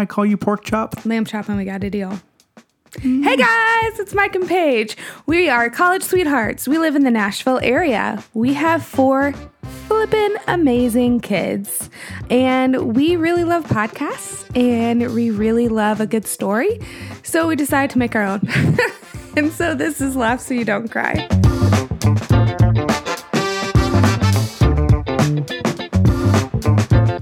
[0.00, 1.04] I call you pork chop?
[1.04, 2.18] Lamb chop and we got a deal.
[3.00, 4.96] Hey guys, it's Mike and Paige.
[5.26, 6.66] We are college sweethearts.
[6.66, 8.24] We live in the Nashville area.
[8.34, 9.32] We have four
[9.86, 11.90] flippin' amazing kids.
[12.30, 16.80] And we really love podcasts and we really love a good story.
[17.22, 18.40] So we decided to make our own.
[19.36, 21.28] and so this is Laugh So You Don't Cry.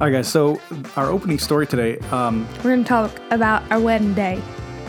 [0.01, 0.29] All right, guys.
[0.29, 0.61] So
[0.97, 1.99] our opening story today.
[2.13, 4.41] Um, We're going to talk about our wedding day.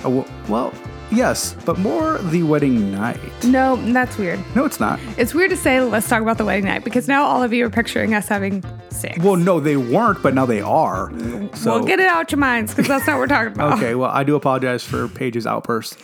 [0.03, 0.71] well,
[1.11, 3.19] yes, but more the wedding night.
[3.43, 4.39] No, that's weird.
[4.55, 4.99] No, it's not.
[5.17, 7.65] It's weird to say let's talk about the wedding night because now all of you
[7.65, 9.17] are picturing us having sex.
[9.17, 11.11] Well, no, they weren't, but now they are.
[11.55, 13.77] So well, get it out your minds because that's not what we're talking about.
[13.79, 13.95] okay.
[13.95, 15.97] Well, I do apologize for Paige's outburst.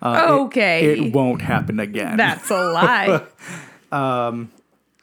[0.00, 0.98] Uh, Okay.
[1.00, 2.16] it, won't happen again.
[2.16, 3.22] That's a lie.
[3.90, 4.52] um.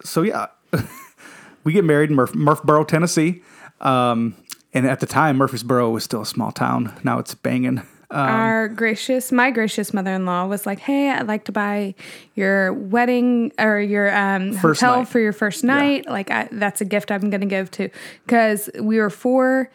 [0.03, 0.47] so yeah,
[1.66, 3.41] we get married in Murph- Murfreesboro, Tennessee.
[3.81, 4.35] Um,
[4.73, 6.93] and at the time, Murfreesboro was still a small town.
[7.03, 7.80] Now it's banging.
[8.11, 11.94] Uh, Our gracious, my gracious mother-in-law was like, "Hey, I'd like to buy
[12.33, 15.07] your wedding or your um, First hotel night.
[15.07, 16.07] for your first night.
[16.07, 17.89] Like, I, that's a gift I'm going to give to
[18.25, 19.69] because we were four."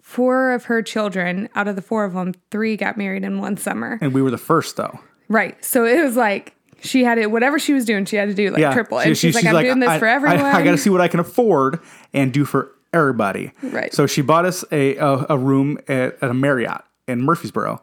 [0.00, 3.58] Four of her children, out of the four of them, three got married in one
[3.58, 3.98] summer.
[4.00, 4.98] and we were the first though.
[5.28, 5.62] Right.
[5.62, 8.48] So it was like she had it, whatever she was doing, she had to do
[8.50, 8.98] like triple.
[9.00, 10.40] And she- she's, like, I'm doing this I, for everyone.
[10.40, 11.80] I, got to see what I can afford
[12.14, 13.52] and do for everybody.
[13.62, 13.92] Right.
[13.92, 17.80] So she bought us a a, a room at, at a Marriott in Murfreesboro,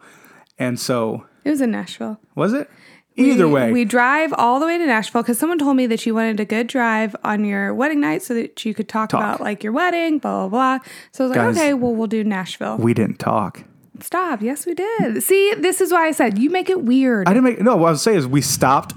[0.59, 2.20] and so It was in Nashville.
[2.36, 2.70] was it?
[3.17, 6.06] Either We- way, we drive all the way to Nashville because someone told me that
[6.06, 9.39] you wanted a good drive on your wedding night so that you could talk, about
[9.39, 10.89] like your wedding, blah blah blah.
[11.14, 11.58] So I was like, Guys.
[11.58, 12.78] okay, well we'll do Nashville.
[12.78, 13.64] we didn't talk.
[14.02, 14.42] Stop.
[14.42, 15.23] Yes, we did.
[15.23, 17.30] See, this is why I said you make it weird.
[17.30, 17.78] I didn't make no.
[17.78, 18.94] What I was saying is we stopped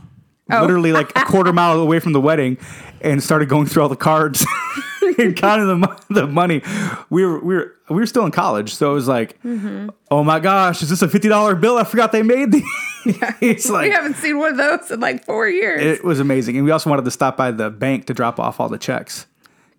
[0.51, 0.62] Oh.
[0.62, 2.59] literally like a quarter mile away from the wedding
[3.03, 4.45] and started going through all the cards
[5.19, 6.62] and counting the, the money.
[7.11, 9.89] We were we were we were still in college, so it was like, Mm-hmm.
[10.11, 11.78] oh my gosh, is this a fifty dollar bill?
[11.78, 12.64] I forgot they made these.
[13.06, 13.34] Yeah.
[13.41, 15.80] it's like we haven't seen one of those in like four years.
[15.83, 18.61] it was amazing, and we also wanted to stop by the bank to drop off
[18.61, 19.27] all the checks.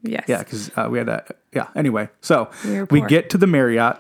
[0.02, 0.24] yes.
[0.28, 1.38] Yeah, because uh, we had that.
[1.54, 1.68] Yeah.
[1.76, 3.98] Anyway, so We we get to the Marriott,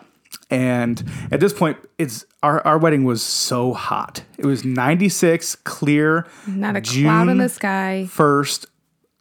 [0.49, 4.23] and at this point, it's our our wedding was so hot.
[4.39, 8.07] It was ninety six, clear, Not a June cloud in the sky.
[8.09, 8.65] First,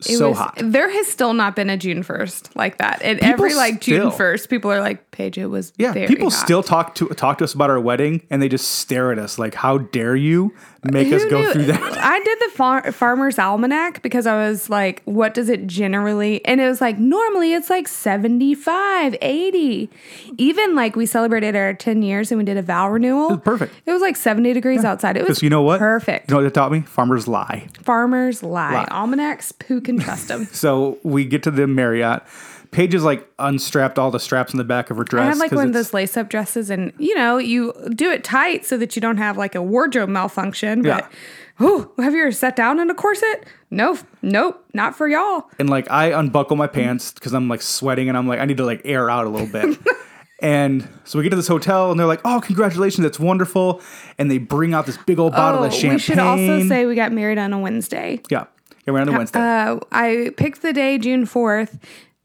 [0.00, 0.54] It so was, hot.
[0.62, 3.02] There has still not been a June first like that.
[3.02, 6.38] And every like June first, people are like, Paige, it was Yeah, people hot.
[6.38, 9.40] still talk to talk to us about our wedding, and they just stare at us
[9.40, 13.38] like, "How dare you make us go knew- through that?" I did the far- farmer's
[13.38, 16.44] almanac because I was like, what does it generally?
[16.44, 19.90] And it was like, normally it's like 75, 80.
[20.38, 23.38] Even like we celebrated our 10 years and we did a vow renewal.
[23.38, 23.74] perfect.
[23.86, 25.16] It was like 70 degrees outside.
[25.16, 25.78] It was you know what?
[25.78, 26.30] Perfect.
[26.30, 26.80] You know what they taught me?
[26.82, 27.66] Farmers lie.
[27.82, 28.72] Farmers lie.
[28.74, 28.88] Lie.
[28.90, 30.46] Almanacs, who can trust them?
[30.46, 32.22] So we get to the Marriott.
[32.70, 35.24] Paige is like unstrapped all the straps in the back of her dress.
[35.24, 38.24] I had like one of those lace up dresses, and you know, you do it
[38.24, 40.84] tight so that you don't have like a wardrobe malfunction.
[40.84, 41.00] Yeah.
[41.00, 41.12] But,
[41.60, 43.46] oh, have you ever sat down in a corset?
[43.70, 45.48] No, nope, not for y'all.
[45.58, 48.58] and like I unbuckle my pants because I'm like sweating and I'm like I need
[48.58, 49.78] to like air out a little bit.
[50.40, 53.80] and so we get to this hotel and they're like, "Oh, congratulations, that's wonderful!"
[54.18, 55.90] And they bring out this big old bottle of champagne.
[55.90, 58.20] Oh, we should also say we got married on a Wednesday.
[58.30, 58.44] yeah,
[58.86, 59.38] yeah, we're on a Wednesday.
[59.38, 61.78] Uh, I picked the day June fourth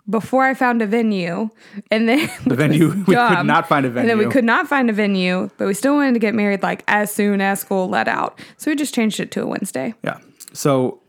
[0.09, 1.49] before I found a venue,
[1.91, 4.67] and then the venue- we could not find a venue, And then we could not
[4.67, 7.87] find a venue, but we still wanted to get married like as soon as school
[7.89, 9.93] let out, so we just changed it to a Wednesday.
[10.03, 10.17] yeah.
[10.53, 10.99] So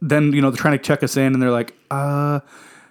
[0.00, 2.40] then you know they're trying to check us in and they're like, "Uh,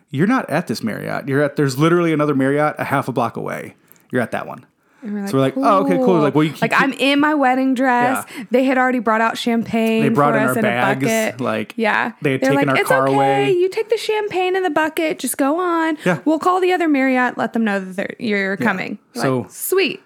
[0.10, 1.28] you're not at this Marriott.
[1.28, 3.76] You're at there's literally another Marriott a half a block away.
[4.12, 4.66] You're at that one."
[5.04, 7.20] And we're like, So we're like, "Oh, okay, cool." Like, well, you like I'm in
[7.20, 8.26] my wedding dress.
[8.36, 8.44] Yeah.
[8.52, 10.02] They had already brought out champagne.
[10.04, 11.42] They brought for in us our in bags, a bucket.
[11.42, 13.16] like, yeah, they had They're taken like, our it's car okay.
[13.16, 15.20] away." You take the champagne in the bucket.
[15.20, 15.98] Just go on.
[16.04, 16.20] Yeah.
[16.26, 17.38] We'll call the other Marriott.
[17.38, 18.98] Let them know that you're coming.
[19.14, 20.02] So- like, sweet.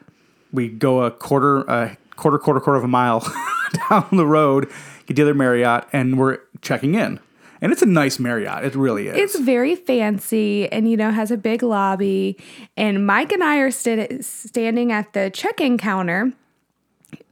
[0.51, 3.21] we go a quarter, a quarter, quarter, quarter of a mile
[3.89, 4.69] down the road,
[5.05, 7.19] get the other Marriott, and we're checking in.
[7.61, 8.65] And it's a nice Marriott.
[8.65, 9.15] It really is.
[9.17, 12.37] It's very fancy and, you know, has a big lobby.
[12.75, 16.33] And Mike and I are st- standing at the check in counter.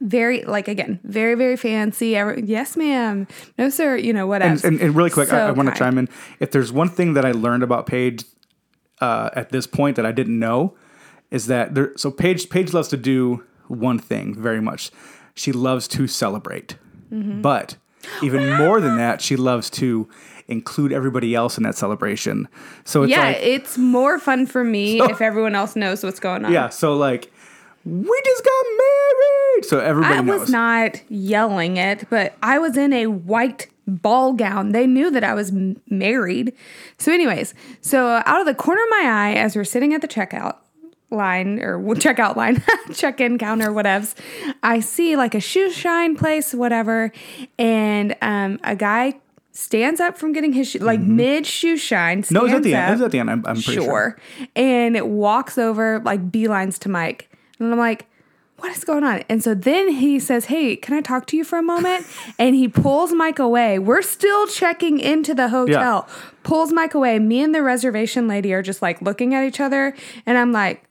[0.00, 2.14] Very, like, again, very, very fancy.
[2.16, 3.26] Every- yes, ma'am.
[3.58, 3.96] No, sir.
[3.96, 4.52] You know, whatever.
[4.52, 6.08] and, and, and really quick, I, I want to chime in.
[6.38, 8.24] If there's one thing that I learned about Paige
[9.00, 10.76] uh, at this point that I didn't know,
[11.30, 11.92] is that there.
[11.96, 14.90] So Paige, Paige loves to do one thing very much.
[15.34, 16.76] She loves to celebrate,
[17.12, 17.40] Mm-hmm.
[17.40, 17.76] but
[18.22, 20.08] even more than that, she loves to
[20.48, 22.48] include everybody else in that celebration.
[22.84, 26.44] So it's yeah, like, it's more fun for me if everyone else knows what's going
[26.44, 26.52] on.
[26.52, 26.68] yeah.
[26.68, 27.32] So like,
[27.84, 29.64] we just got married.
[29.64, 30.40] So everybody I knows.
[30.40, 34.72] was not yelling it, but I was in a white ball gown.
[34.72, 36.52] They knew that I was m- married.
[36.98, 40.08] So, anyways, so out of the corner of my eye, as we're sitting at the
[40.08, 40.56] checkout,
[41.10, 42.62] line or checkout line,
[42.92, 44.14] check in counter, whatevs,
[44.62, 47.12] I see like a shoe shine place, whatever,
[47.58, 49.20] and um, a guy
[49.52, 52.22] stands up from getting his shoe, like mid shoe shine.
[52.22, 52.34] Mm-hmm.
[52.34, 52.94] No, it's at the end.
[52.94, 53.30] It's at the end.
[53.30, 53.84] I'm, I'm pretty sure.
[53.84, 54.18] sure,
[54.56, 58.06] and it walks over like beelines to Mike, and I'm like.
[58.56, 59.24] What is going on?
[59.30, 62.06] And so then he says, Hey, can I talk to you for a moment?
[62.38, 63.78] and he pulls Mike away.
[63.78, 66.06] We're still checking into the hotel.
[66.42, 67.18] Pulls Mike away.
[67.18, 69.96] Me and the reservation lady are just like looking at each other.
[70.26, 70.84] And I'm like,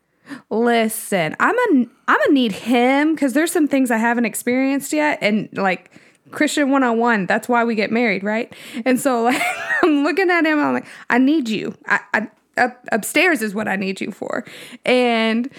[0.49, 5.19] listen, I'm a I'm gonna need him because there's some things I haven't experienced yet,
[5.21, 5.91] and like
[6.31, 8.53] Christian 101, that's why we get married, right?
[8.85, 9.41] And so like
[9.83, 11.75] I'm looking at him, I'm like, I need you.
[11.87, 12.27] I, I
[12.57, 14.45] up, upstairs is what I need you for,
[14.85, 15.49] and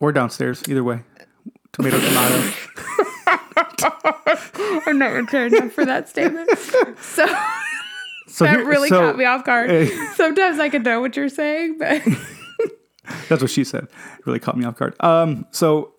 [0.00, 0.62] Or downstairs.
[0.68, 1.00] Either way.
[1.72, 2.52] Tomato, tomato.
[4.86, 6.50] I'm not prepared enough for that statement.
[6.58, 7.26] So
[8.26, 9.70] So that here- really so- caught me off guard.
[9.70, 10.12] eh.
[10.14, 12.02] Sometimes I can know what you're saying, but
[13.28, 13.84] That's what she said.
[13.84, 14.94] It really caught me off guard.
[15.00, 15.94] Um, so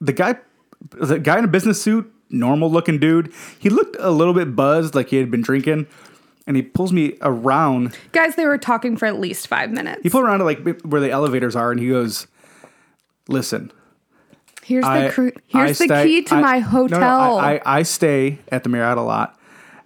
[0.00, 0.36] the guy,
[0.90, 4.94] the guy in a business suit, normal looking dude, he looked a little bit buzzed,
[4.94, 5.86] like he had been drinking,
[6.46, 7.96] and he pulls me around.
[8.12, 10.00] guys, they were talking for at least five minutes.
[10.02, 12.26] He pulled around to like where the elevators are, and he goes,
[13.28, 13.72] "Listen,
[14.64, 17.38] Here's the I, cru- I here's the stay- key to I- my no, no, hotel.
[17.38, 19.38] I, I, I stay at the Marriott a lot,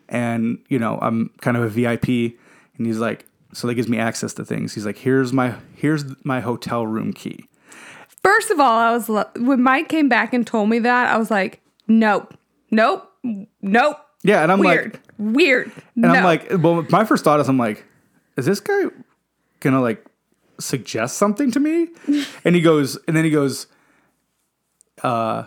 [0.09, 2.37] and you know I'm kind of a VIP.
[2.79, 4.75] And he's like, so that gives me access to things.
[4.75, 7.49] He's like, here's my here's my hotel room key.
[8.23, 11.31] First of all, I was when Mike came back and told me that, I was
[11.31, 12.35] like, nope,
[12.71, 13.11] nope,
[13.61, 13.99] nope.
[14.23, 15.73] Yeah, and I'm weird, like, weird.
[15.97, 17.85] and I'm like, well, my first thought is, I'm like,
[18.37, 18.85] is this guy
[19.61, 20.05] gonna like
[20.61, 21.89] suggest something to me?
[22.45, 23.67] and he goes, and then he goes,
[25.03, 25.45] uh,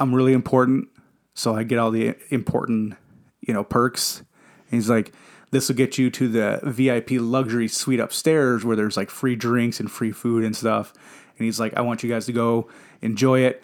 [0.00, 0.88] I'm really important,
[1.34, 2.96] so I get all the important,
[3.40, 4.18] you know, perks.
[4.18, 5.12] And he's like,
[5.52, 9.78] this will get you to the VIP luxury suite upstairs where there's like free drinks
[9.78, 10.92] and free food and stuff.
[11.38, 12.68] And he's like, I want you guys to go
[13.02, 13.62] enjoy it.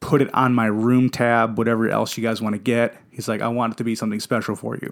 [0.00, 2.96] Put it on my room tab, whatever else you guys want to get.
[3.10, 4.90] He's like, I want it to be something special for you.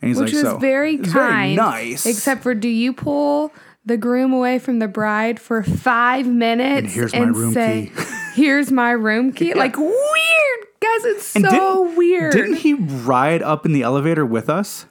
[0.00, 2.06] And he's which like, was so very kind, nice.
[2.06, 3.52] Except for, do you pull
[3.84, 8.04] the groom away from the bride for five minutes And here's my room say, key.
[8.42, 9.54] "Here's my room key"?
[9.54, 9.92] Like weird,
[10.80, 11.04] guys.
[11.04, 11.50] It's And so
[11.84, 12.32] didn't- weird.
[12.32, 14.86] Didn't he ride up in the elevator with us?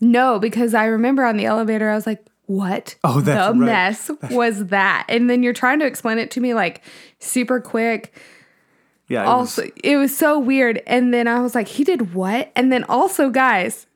[0.00, 3.66] No, because I remember on the elevator, I was like, what Oh, that's the right.
[3.66, 5.06] mess was that?
[5.08, 6.82] And then you're trying to explain it to me like
[7.20, 8.12] super quick.
[9.08, 9.22] Yeah.
[9.22, 10.82] it Also, was- it was so weird.
[10.86, 12.50] And then I was like, he did what?
[12.56, 13.86] And then also, guys,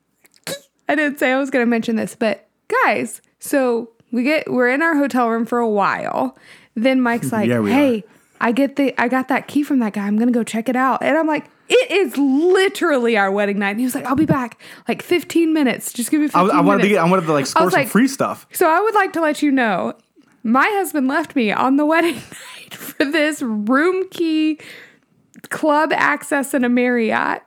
[0.88, 2.46] I didn't say I was going to mention this, but
[2.84, 6.36] guys, so we get we're in our hotel room for a while.
[6.76, 8.04] Then Mike's like, Yeah, "Hey,
[8.44, 10.06] I get the I got that key from that guy.
[10.06, 13.58] I'm going to go check it out." And I'm like, "It is literally our wedding
[13.58, 15.92] night." And he was like, "I'll be back like 15 minutes.
[15.92, 16.98] Just give me 15 I, I wanted to minutes." get.
[17.00, 18.46] I wanted to like score some like- free stuff.
[18.52, 19.94] So I would like to let you know,
[20.42, 24.58] my husband left me on the wedding night for this room key
[25.48, 27.42] club access in a Marriott.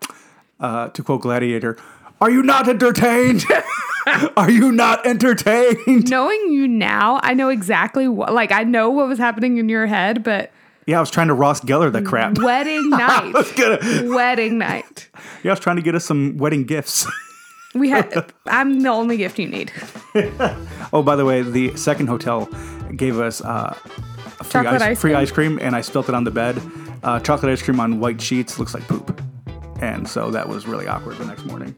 [0.60, 1.78] Uh, to quote Gladiator,
[2.20, 3.46] "Are you not entertained?
[4.38, 9.08] Are you not entertained?" Knowing you now, I know exactly what like I know what
[9.08, 10.52] was happening in your head, but
[10.88, 12.38] Yeah, I was trying to Ross Geller the crap.
[12.42, 13.34] wedding night.
[13.58, 13.80] Gonna-
[14.16, 15.10] wedding night.
[15.44, 17.06] yeah, I was trying to get us some wedding gifts.
[17.76, 19.72] We had I'm the only gift you need.
[20.94, 22.46] oh, by the way, the second hotel
[22.96, 23.74] gave us uh,
[24.44, 25.22] free, ice, ice free cream?
[25.22, 26.60] ice cream, and I spilt it on the bed.
[27.04, 29.22] Uh, chocolate ice cream on white sheets looks like poop,
[29.82, 31.76] and so that was really awkward the next morning.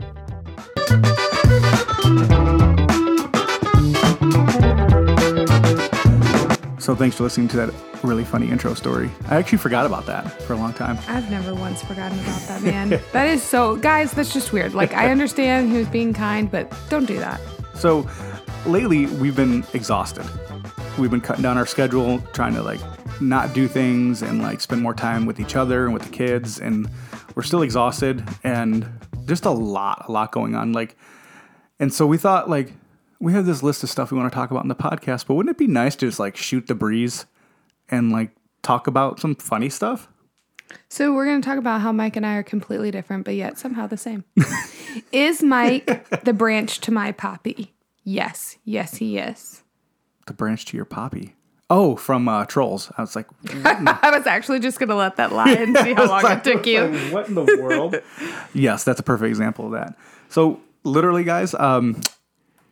[6.89, 9.11] So thanks for listening to that really funny intro story.
[9.27, 10.97] I actually forgot about that for a long time.
[11.07, 12.89] I've never once forgotten about that man.
[13.11, 14.73] that is so guys, that's just weird.
[14.73, 17.39] Like I understand he was being kind, but don't do that.
[17.75, 18.09] So
[18.65, 20.25] lately we've been exhausted.
[20.97, 22.81] We've been cutting down our schedule, trying to like
[23.21, 26.59] not do things and like spend more time with each other and with the kids
[26.59, 26.89] and
[27.35, 28.87] we're still exhausted and
[29.27, 30.73] just a lot, a lot going on.
[30.73, 30.97] Like
[31.79, 32.73] and so we thought like
[33.19, 35.35] we have this list of stuff we want to talk about in the podcast, but
[35.35, 37.25] wouldn't it be nice to just like shoot the breeze
[37.89, 40.07] and like talk about some funny stuff?
[40.87, 43.57] So we're going to talk about how Mike and I are completely different, but yet
[43.57, 44.23] somehow the same.
[45.11, 47.73] is Mike the branch to my poppy?
[48.03, 49.63] Yes, yes, he is.
[50.27, 51.35] The branch to your poppy.
[51.71, 52.91] Oh, from uh, Trolls.
[52.97, 53.27] I was like,
[53.63, 56.65] I was actually just going to let that lie and see how long it took
[56.65, 56.87] you.
[56.87, 57.95] Like, what in the world?
[58.53, 59.95] yes, that's a perfect example of that.
[60.29, 62.01] So, literally, guys, um,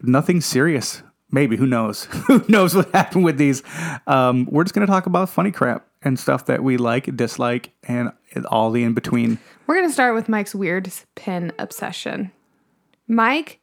[0.02, 1.02] nothing serious.
[1.30, 2.06] Maybe who knows?
[2.28, 3.64] who knows what happened with these?
[4.08, 8.12] Um, we're just gonna talk about funny crap and stuff that we like, dislike, and
[8.50, 9.40] all the in between.
[9.66, 12.32] We're going to start with Mike's weird pen obsession.
[13.08, 13.60] Mike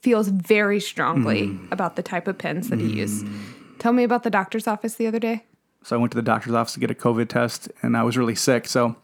[0.00, 3.28] feels very strongly about the type of pens that he uses.
[3.78, 5.44] Tell me about the doctor's office the other day.
[5.82, 8.16] So I went to the doctor's office to get a COVID test, and I was
[8.16, 8.66] really sick.
[8.66, 8.96] So,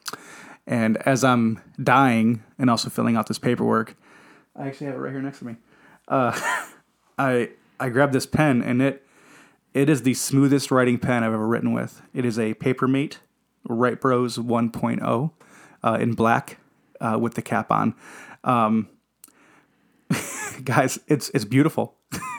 [0.66, 3.96] and as I'm dying and also filling out this paperwork,
[4.56, 5.56] I actually have it right here next to me.
[6.08, 6.38] Uh,
[7.18, 9.06] I I grabbed this pen, and it
[9.74, 12.02] it is the smoothest writing pen I've ever written with.
[12.14, 13.18] It is a Papermate
[13.68, 15.30] Write Bros 1.0
[15.82, 16.58] uh, in black
[17.00, 17.94] uh, with the cap on.
[18.44, 18.88] Um,
[20.64, 21.94] guys, it's it's beautiful.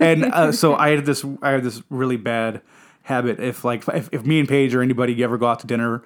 [0.00, 2.62] and uh, so I had this I had this really bad
[3.02, 3.40] habit.
[3.40, 6.02] If like if, if me and Paige or anybody ever go out to dinner,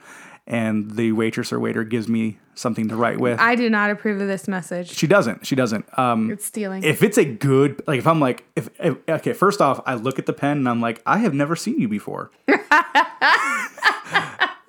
[0.48, 4.20] and the waitress or waiter gives me something to write with, I do not approve
[4.20, 4.90] of this message.
[4.90, 5.46] she doesn't.
[5.46, 5.86] She doesn't.
[5.96, 6.82] Um, It's stealing.
[6.82, 10.18] if it's a good like if i'm like if, if okay first off i look
[10.18, 12.30] at the pen and i'm like i have never seen you before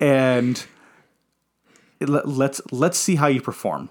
[0.00, 0.66] and
[2.00, 3.90] let, let's let's see how you perform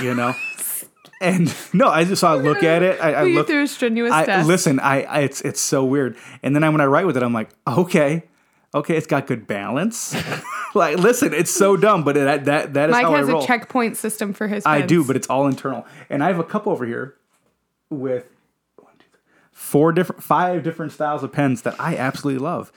[0.00, 0.34] you know
[1.20, 4.12] and no i just so i look at it i, I look through a strenuous
[4.12, 4.48] I, test.
[4.48, 7.22] listen I, I it's it's so weird and then I, when i write with it
[7.22, 8.24] i'm like okay
[8.74, 10.14] okay it's got good balance
[10.74, 13.42] like listen it's so dumb but that that that is Mike how has i roll
[13.42, 14.64] a checkpoint system for his.
[14.66, 15.86] I do, but it's all internal.
[16.08, 17.16] And I have a couple over here
[17.90, 18.26] with
[18.76, 19.20] one, two, three,
[19.52, 22.72] four different, five different styles of pens that I absolutely love.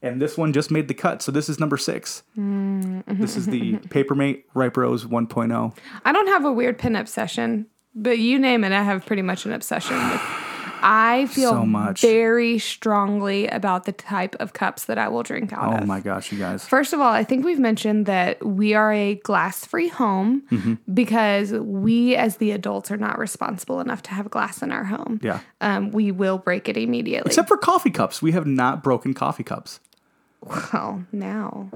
[0.00, 3.20] And this one just made the cut, so this is number 6 Mm-hmm.
[3.20, 5.76] This is the Papermate Write Bros 1.0.
[6.04, 9.44] I don't have a weird pen obsession, but you name it, I have pretty much
[9.44, 10.20] an obsession with.
[10.82, 12.00] I feel So much.
[12.00, 15.86] very strongly about the type of cups that I will drink out Oh of.
[15.86, 16.66] my gosh, you guys!
[16.66, 20.74] First of all, I think we've mentioned that we are a glass free home Mm-hmm.
[20.94, 25.20] because we, as the adults, are not responsible enough to have glass in our home.
[25.22, 25.40] Yeah.
[25.60, 27.28] Um, we will break it immediately.
[27.30, 29.80] Except for coffee cups, we have not broken coffee cups.
[30.42, 31.70] well, now.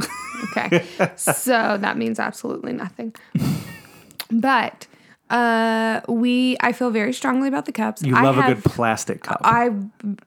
[0.56, 0.86] Okay.
[1.16, 3.12] so that means absolutely nothing.
[4.30, 4.86] But
[5.30, 8.02] uh, we, I feel very strongly about the cups.
[8.02, 9.70] You love a good plastic cup, I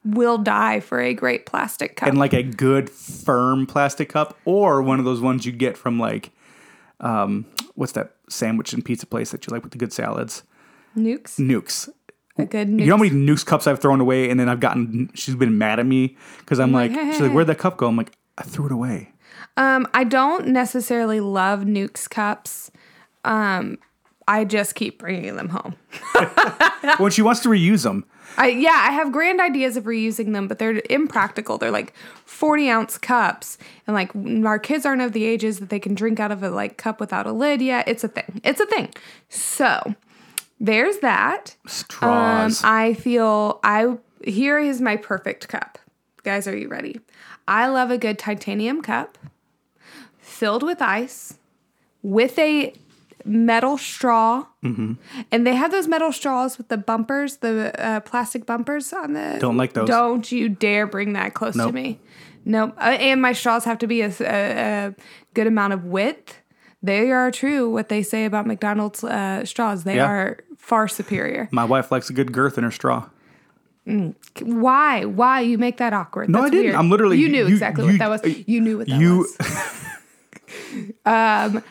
[0.06, 2.10] will die for a great plastic cup.
[2.10, 6.00] and like a good firm plastic cup, or one of those ones you get from
[6.00, 6.32] like,
[7.00, 10.44] um, what's that sandwich and pizza place that you like with the good salads?
[10.96, 11.40] Newk's.
[11.40, 11.90] Newk's.
[12.38, 12.82] A good Newk's.
[12.82, 15.10] You know how many Newk's cups I've thrown away, and then I've gotten.
[15.14, 17.88] She's been mad at me because I'm like, like, she's like, where'd that cup go?
[17.88, 19.14] I'm like, I threw it away.
[19.58, 22.72] Um, I don't necessarily love Newk's cups.
[23.26, 23.78] Um,
[24.28, 25.76] I just keep bringing them home.
[26.98, 28.06] when she wants to reuse them,
[28.38, 31.58] I yeah, I have grand ideas of reusing them, but they're impractical.
[31.58, 31.94] They're like
[32.26, 34.12] forty ounce cups, and like
[34.46, 37.00] our kids aren't of the ages that they can drink out of a like cup
[37.00, 37.88] without a lid yet.
[37.88, 38.42] It's a thing.
[38.44, 38.94] It's a thing.
[39.30, 39.96] So
[40.60, 41.56] there's that.
[41.66, 42.62] Um, straws.
[42.64, 45.78] I feel I here is my perfect cup.
[46.24, 47.00] Guys, are you ready?
[47.48, 49.18] I love a good titanium cup
[50.20, 51.38] filled with ice
[52.02, 52.74] with a
[53.26, 54.46] metal straw.
[54.64, 54.94] Mm-hmm.
[55.32, 59.38] And they have those metal straws with the bumpers, the uh, plastic bumpers on the.
[59.40, 59.88] Don't like those.
[59.88, 61.74] Don't you dare bring that close to Nope.
[61.74, 62.00] me.
[62.46, 62.74] Nope.
[62.78, 64.26] Uh, and my straws have to be a, a,
[64.88, 64.96] a
[65.34, 66.38] good amount of width.
[66.84, 69.84] They are true what they say about McDonald's uh, straws.
[69.84, 70.06] They Yeah.
[70.08, 71.48] are far superior.
[71.52, 73.08] my wife likes a good girth in her straw.
[74.42, 75.06] Why?
[75.06, 76.30] Why you make that awkward?
[76.30, 76.66] No, I didn't.
[76.66, 76.76] Weird.
[76.76, 78.48] I'm literally- You knew you- exactly you- what that was.
[78.48, 79.38] You knew what that you- was.
[81.06, 81.64] Um,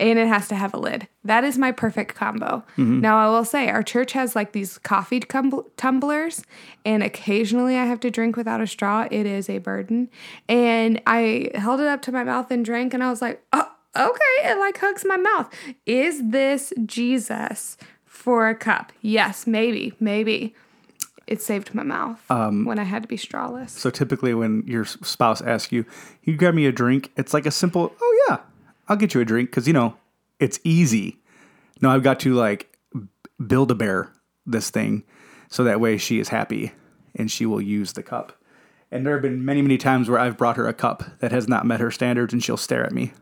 [0.00, 1.08] and it has to have a lid.
[1.24, 2.64] That is my perfect combo.
[2.76, 3.00] Mm-hmm.
[3.00, 6.44] Now I will say our church has like these coffee tumblers,
[6.84, 9.08] and occasionally I have to drink without a straw.
[9.10, 10.08] It is a burden.
[10.48, 13.70] And I held it up to my mouth and drank, and I was like, oh,
[13.96, 15.52] okay, it like hugs my mouth.
[15.86, 18.92] Is this Jesus for a cup?
[19.02, 20.54] Yes, maybe, maybe.
[21.26, 23.68] It saved my mouth Um, when I had to be strawless.
[23.68, 25.84] So typically, when your spouse asks you,
[26.22, 28.38] "You grab me a drink," it's like a simple, "Oh yeah,
[28.88, 29.96] I'll get you a drink," because you know
[30.38, 31.20] it's easy.
[31.80, 32.76] No, I've got to like
[33.46, 34.12] build a bear
[34.46, 35.04] this thing,
[35.48, 36.72] so that way she is happy
[37.14, 38.32] and she will use the cup.
[38.90, 41.46] And there have been many, many times where I've brought her a cup that has
[41.48, 43.12] not met her standards, and she'll stare at me.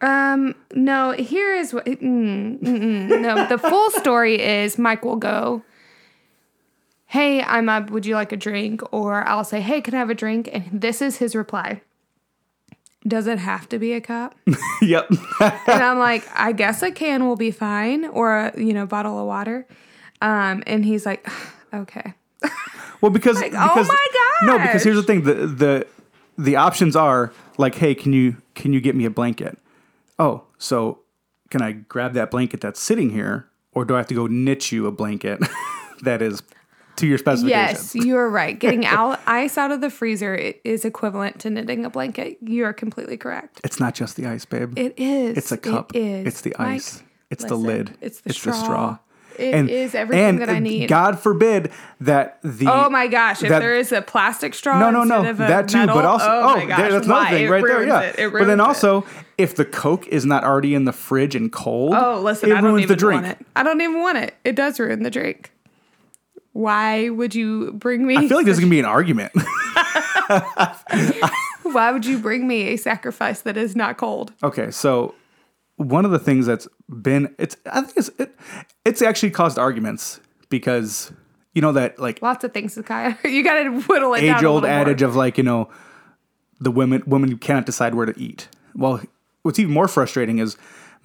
[0.00, 1.86] Um, no, here is what.
[1.86, 5.62] Mm, mm, mm, no, the full story is Mike will go,
[7.06, 7.90] Hey, I'm up.
[7.90, 8.82] Would you like a drink?
[8.92, 10.50] Or I'll say, Hey, can I have a drink?
[10.52, 11.80] And this is his reply
[13.06, 14.34] Does it have to be a cup?
[14.82, 15.08] yep.
[15.40, 19.18] and I'm like, I guess a can will be fine, or a you know bottle
[19.18, 19.66] of water.
[20.20, 21.26] Um, and he's like,
[21.74, 22.14] Okay.
[23.02, 24.46] Well, because oh because my god.
[24.46, 25.86] no, because here's the thing the the
[26.38, 29.58] the options are like, hey, can you can you get me a blanket?
[30.18, 31.00] Oh, so
[31.50, 34.72] can I grab that blanket that's sitting here, or do I have to go knit
[34.72, 35.40] you a blanket
[36.02, 36.42] that is
[36.96, 37.94] to your specifications?
[37.94, 38.58] Yes, you're right.
[38.58, 42.38] Getting out ice out of the freezer is equivalent to knitting a blanket.
[42.40, 43.60] You are completely correct.
[43.64, 44.78] It's not just the ice, babe.
[44.78, 45.36] It is.
[45.36, 45.94] it's a cup.
[45.94, 46.26] It is.
[46.26, 47.02] It's the Mike, ice.
[47.30, 47.96] It's the lid.
[48.00, 48.62] It's the straw.
[48.62, 48.98] straw.
[49.38, 50.88] It is everything and that I need.
[50.88, 53.42] God forbid that the Oh my gosh!
[53.42, 55.76] If that- there is a plastic straw, no, no, no, instead of a that too.
[55.78, 57.86] metal- but also, oh, oh, my gosh, there- that's another thing right there.
[57.86, 58.18] Yeah, it.
[58.18, 59.04] It but then also,
[59.36, 62.60] if the Coke is not already in the fridge and cold, Oh, listen, it I
[62.62, 63.22] don't ruins even the drink.
[63.24, 63.46] want it.
[63.54, 64.34] I don't even want it.
[64.44, 65.52] It does ruin the drink.
[66.56, 68.16] Why would you bring me?
[68.16, 69.32] I feel like there's gonna be an argument.
[71.62, 74.32] Why would you bring me a sacrifice that is not cold?
[74.42, 75.14] okay, so
[75.76, 78.34] one of the things that's been it's I think it's it,
[78.86, 81.12] it's actually caused arguments because
[81.54, 83.18] you know that like Lots of things, Kaya.
[83.24, 84.36] You got to whittle it down.
[84.38, 84.80] age a old little more.
[84.86, 85.68] adage of like you know
[86.60, 88.48] the women women cannot decide where to eat.
[88.74, 89.02] Well,
[89.42, 90.56] what's even more frustrating is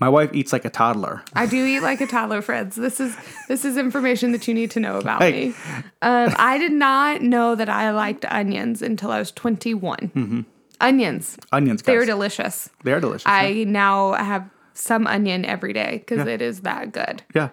[0.02, 1.22] my wife eats like a toddler.
[1.34, 2.76] I do eat like a toddler, friends.
[2.76, 3.16] This is
[3.48, 5.32] this is information that you need to know about Hey.
[5.50, 5.56] me.
[6.02, 10.46] Um, I did not know that I liked onions until I was 21.
[10.82, 12.68] Onions, Onions, they're delicious.
[12.84, 13.26] they are delicious.
[13.28, 13.34] yeah.
[13.34, 17.22] I now have some onion every day because it is that good.
[17.36, 17.50] Yeah.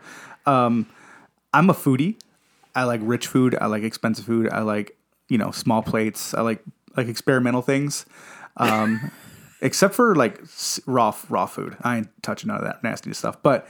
[0.47, 0.87] Um,
[1.53, 2.17] I'm a foodie.
[2.75, 3.55] I like rich food.
[3.61, 4.49] I like expensive food.
[4.51, 4.97] I like,
[5.29, 6.33] you know, small plates.
[6.33, 6.63] I like
[6.97, 8.07] like experimental things.
[8.57, 9.11] Um,
[9.61, 10.41] except for like
[10.87, 11.77] raw raw food.
[11.83, 13.43] I ain't touching none of that nasty stuff.
[13.43, 13.69] But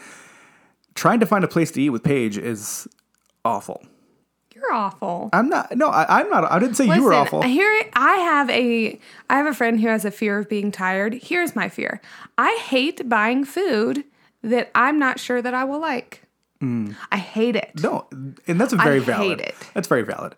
[0.95, 2.89] trying to find a place to eat with Paige is
[3.45, 3.83] awful.
[4.55, 5.31] You're awful.
[5.33, 5.77] I'm not.
[5.77, 6.51] No, I, I'm not.
[6.51, 7.43] I didn't say you were awful.
[7.43, 8.99] Here, I have a
[9.31, 11.15] I have a friend who has a fear of being tired.
[11.15, 12.01] Here's my fear:
[12.37, 14.05] I hate buying food
[14.43, 16.23] that I'm not sure that I will like.
[17.13, 17.71] I hate it.
[17.77, 17.83] Mm.
[17.85, 19.41] no, and that's a very hate valid.
[19.41, 19.55] it.
[19.75, 20.35] That's very valid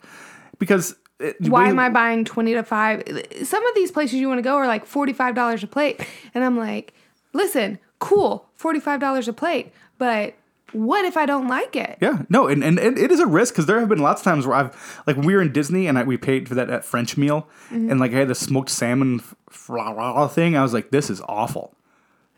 [0.59, 0.97] because.
[1.41, 3.03] Why am I buying twenty to five?
[3.43, 6.01] Some of these places you want to go are like forty five dollars a plate,
[6.35, 6.95] and I'm like,
[7.33, 10.35] listen, cool, forty five dollars a plate, but
[10.73, 11.99] what if I don't like it?
[12.01, 14.25] Yeah, no, and, and, and it is a risk because there have been lots of
[14.25, 16.69] times where I've like when we were in Disney and I, we paid for that,
[16.69, 17.91] that French meal Mm-hmm.
[17.91, 20.57] and like I had the smoked salmon thing.
[20.57, 21.75] I was like, this is awful,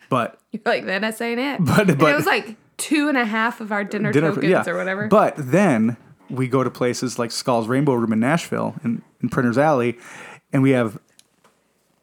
[0.09, 1.65] but You're like, then that ain't it.
[1.65, 4.51] But- And but- it was like two and a half of our dinner, dinner tokens
[4.51, 5.09] yeah, or whatever.
[5.09, 5.97] But then
[6.33, 9.99] we go to places like Skull's Rainbow Room in Nashville in, in Printer's Alley,
[10.53, 10.99] and we have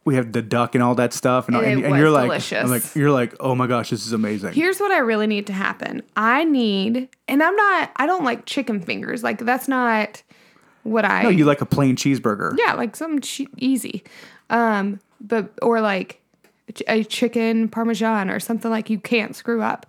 [0.06, 3.12] we have the duck and all that stuff, and, And and, you're like, like you're
[3.12, 4.54] like, oh my gosh, this is amazing.
[4.54, 6.04] Here's what I really need to happen.
[6.16, 9.24] I need, and I'm not, I don't like chicken fingers.
[9.24, 10.24] Like that's not
[10.84, 11.24] what I.
[11.24, 12.56] no, you like a plain cheeseburger.
[12.58, 14.04] yeah, like some che- easy,
[14.50, 16.22] um, but or like
[16.88, 19.86] a chicken parmesan or something like you can't screw up.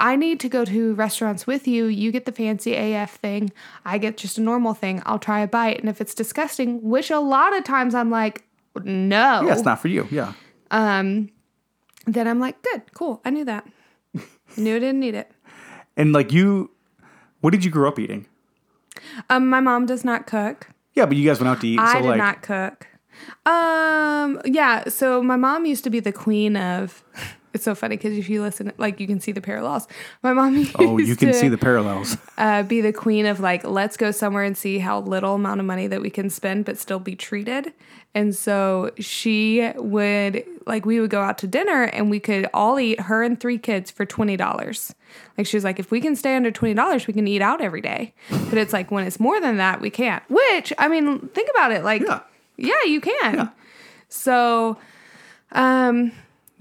[0.00, 1.86] I need to go to restaurants with you.
[1.86, 3.52] You get the fancy AF thing.
[3.84, 5.02] I get just a normal thing.
[5.06, 8.44] I'll try a bite, and if it's disgusting, which a lot of times I'm like,
[8.84, 10.08] no, yeah, it's not for you.
[10.10, 10.32] Yeah,
[10.70, 11.30] Um,
[12.06, 13.20] then I'm like, good, cool.
[13.24, 13.66] I knew that.
[14.56, 15.30] knew I didn't need it.
[15.96, 16.70] and like you,
[17.40, 18.26] what did you grow up eating?
[19.30, 20.68] Um, my mom does not cook.
[20.94, 21.78] Yeah, but you guys went out to eat.
[21.78, 22.86] I so did like, not cook.
[23.46, 24.88] Um, yeah.
[24.88, 27.04] So my mom used to be the queen of.
[27.54, 29.86] It's so funny because if you listen, like you can see the parallels.
[30.22, 32.16] My mom used oh, you can to, see the parallels.
[32.38, 35.66] uh, be the queen of like let's go somewhere and see how little amount of
[35.66, 37.72] money that we can spend but still be treated.
[38.14, 42.78] And so she would like we would go out to dinner and we could all
[42.78, 44.94] eat her and three kids for twenty dollars.
[45.36, 47.60] Like she was like, if we can stay under twenty dollars, we can eat out
[47.60, 48.14] every day.
[48.30, 50.22] But it's like when it's more than that, we can't.
[50.28, 51.84] Which I mean, think about it.
[51.84, 52.20] Like, Yeah.
[52.56, 53.34] yeah, you can.
[53.34, 53.48] Yeah.
[54.08, 54.76] So,
[55.52, 56.12] um,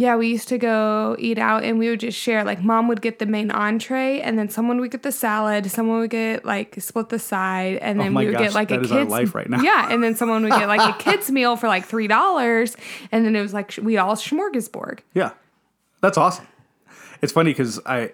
[0.01, 2.43] yeah, we used to go eat out and we would just share.
[2.43, 5.69] Like, mom would get the main entree, and then someone would get the salad.
[5.69, 8.53] Someone would get like split the side, and oh then Oh we would gosh, get
[8.55, 9.61] like a that is our kids life right now.
[9.61, 12.75] Yeah, and then someone would get like a kids meal for like three dollars,
[13.11, 15.01] and then it was like we all smorgasbord.
[15.13, 15.33] Yeah,
[16.01, 16.47] that's awesome.
[17.21, 18.13] It's funny because I,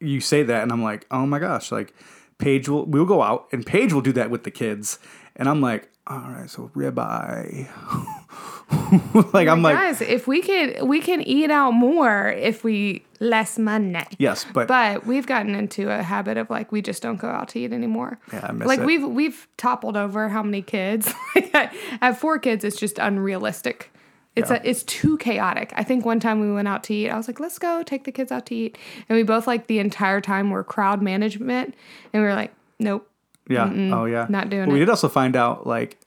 [0.00, 1.94] you say that, and I'm like, oh my gosh, like
[2.38, 4.98] Paige will we'll go out, and Paige will do that with the kids,
[5.36, 7.68] and I'm like, all right, so ribeye.
[9.32, 13.58] like I'm like, Guys, if we could, we can eat out more if we less
[13.58, 14.02] money.
[14.18, 17.48] yes, but, But we've gotten into a habit of like we just don't go out
[17.50, 18.18] to eat anymore.
[18.32, 18.86] Yeah, I miss like it.
[18.86, 21.12] we've we've toppled over how many kids.
[21.36, 22.64] I have four kids.
[22.64, 23.90] It's just unrealistic.
[24.36, 24.60] It's Yeah.
[24.62, 25.72] a, it's too chaotic.
[25.74, 27.10] I think one time we went out to eat.
[27.10, 28.78] I was like, let's go take the kids out to eat,
[29.08, 31.74] and we both like the entire time were crowd management,
[32.12, 33.10] and we were like, nope.
[33.48, 34.72] yeah, oh yeah, not doing it.
[34.72, 35.98] We did also find out like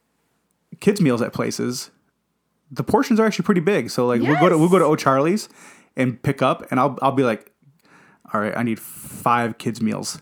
[0.80, 1.90] kids meals at places,
[2.74, 3.90] the portions are actually pretty big.
[3.90, 5.48] So like we'll go to we'll go to O'Charley's
[5.96, 7.52] and pick up, and I'll I'll be like,
[8.32, 10.20] all right, I need five kids meals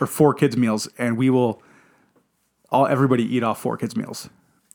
[0.00, 1.62] or four kids meals, and we will
[2.70, 4.28] all everybody eat off four kids meals.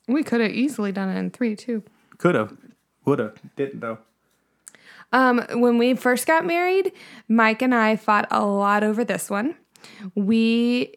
[0.07, 1.83] We could have easily done it in three too.
[2.17, 2.57] Could have,
[3.05, 3.99] would have, didn't though.
[5.11, 6.91] Um, when we first got married,
[7.27, 9.55] Mike and I fought a lot over this one.
[10.15, 10.95] We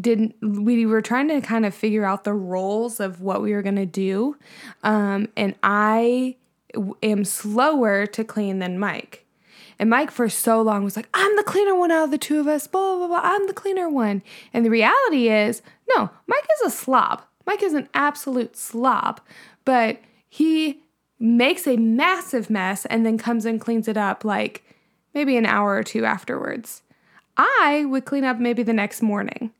[0.00, 3.62] didn't we were trying to kind of figure out the roles of what we were
[3.62, 4.36] going to do.
[4.82, 6.36] Um, and I
[7.02, 9.26] am slower to clean than Mike.
[9.78, 12.38] And Mike, for so long, was like, I'm the cleaner one out of the two
[12.38, 14.22] of us, blah, blah, blah, I'm the cleaner one.
[14.52, 15.60] And the reality is,
[15.96, 17.22] no, Mike is a slob.
[17.46, 19.20] Mike is an absolute slob,
[19.64, 20.82] but he
[21.18, 24.62] makes a massive mess and then comes and cleans it up like
[25.14, 26.82] maybe an hour or two afterwards.
[27.36, 29.52] I would clean up maybe the next morning.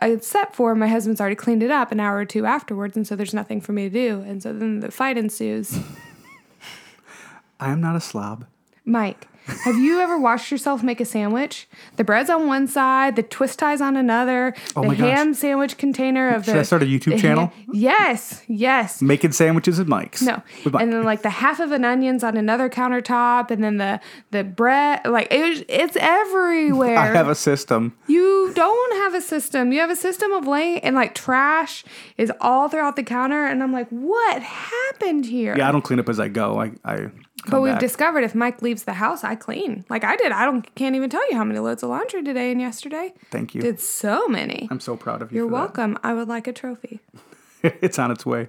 [0.00, 3.14] Except for my husband's already cleaned it up an hour or two afterwards, and so
[3.14, 4.20] there's nothing for me to do.
[4.26, 5.78] And so then the fight ensues.
[7.60, 8.46] I am not a slob.
[8.84, 11.68] Mike, have you ever watched yourself make a sandwich?
[11.96, 15.00] The bread's on one side, the twist tie's on another, Oh the my gosh.
[15.10, 16.60] ham sandwich container of Should the.
[16.60, 17.46] I start a YouTube channel?
[17.48, 19.02] ham- yes, yes.
[19.02, 20.22] Making sandwiches at Mike's.
[20.22, 20.82] No, Mike.
[20.82, 24.00] and then like the half of an onion's on another countertop, and then the
[24.30, 26.96] the bread, like it, it's everywhere.
[26.98, 27.94] I have a system.
[28.06, 29.72] You don't have a system.
[29.72, 31.84] You have a system of laying and like trash
[32.16, 35.54] is all throughout the counter, and I'm like, what happened here?
[35.56, 36.60] Yeah, I don't clean up as I go.
[36.60, 37.10] I, I
[37.48, 37.80] but we've back.
[37.80, 39.84] discovered if Mike leaves the house, I clean.
[39.88, 40.32] Like I did.
[40.32, 43.12] I don't can't even tell you how many loads of laundry today and yesterday.
[43.30, 43.60] Thank you.
[43.60, 44.68] Did so many.
[44.70, 45.36] I'm so proud of you.
[45.38, 45.56] You're for that.
[45.56, 45.98] welcome.
[46.02, 47.00] I would like a trophy.
[47.62, 48.48] it's on its way.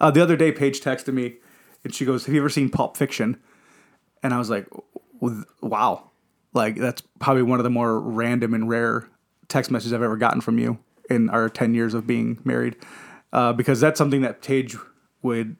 [0.00, 1.36] Uh, the other day, Paige texted me,
[1.84, 3.36] and she goes, "Have you ever seen Pulp Fiction?"
[4.22, 4.66] And I was like,
[5.60, 6.10] "Wow,
[6.52, 9.08] like that's probably one of the more random and rare
[9.48, 12.76] text messages I've ever gotten from you in our ten years of being married,
[13.32, 14.76] uh, because that's something that Paige
[15.22, 15.56] would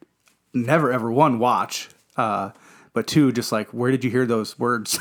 [0.55, 2.51] never ever one watch, uh,
[2.93, 4.99] but two, just like where did you hear those words?"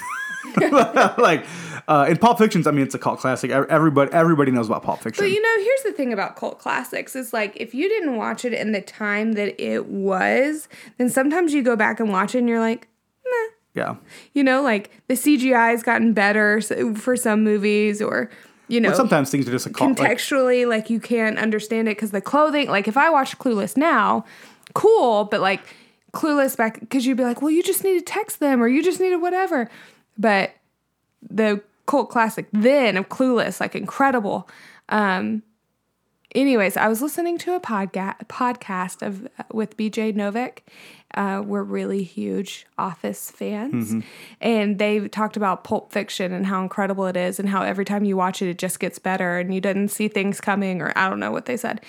[0.62, 1.46] like
[1.88, 3.52] uh, in Pulp Fiction's, I mean, it's a cult classic.
[3.52, 5.24] Everybody, everybody knows about Pulp Fiction.
[5.24, 8.46] But you know, here's the thing about cult classics is like if you didn't watch
[8.46, 12.40] it in the time that it was, then sometimes you go back and watch it
[12.40, 12.88] and you're like,
[13.26, 13.50] nah.
[13.74, 13.96] yeah.
[14.34, 16.62] You know, like the CGI has gotten better
[16.96, 18.30] for some movies, or
[18.68, 19.98] you know, But sometimes things are just a cult.
[20.00, 22.68] like- contextually, like, you can't understand it because the clothing.
[22.68, 24.26] Like if I watch Clueless now,
[24.74, 25.62] cool, but like
[26.18, 28.84] Clueless back because you'd be like, well, you just need to text them or you
[28.84, 29.70] just needed whatever.
[30.18, 30.52] But
[31.22, 34.50] the cult classic then of Clueless, like incredible.
[34.90, 35.44] Um,
[36.34, 40.64] anyways, I was listening to a podga- podcast of with BJ Novak.
[41.14, 44.04] Uh, we're really huge Office fans,
[44.42, 48.04] and they talked about Pulp Fiction and how incredible it is, and how every time
[48.04, 51.10] you watch it, it just gets better, and you didn't see things coming, or I
[51.10, 51.80] don't know what they said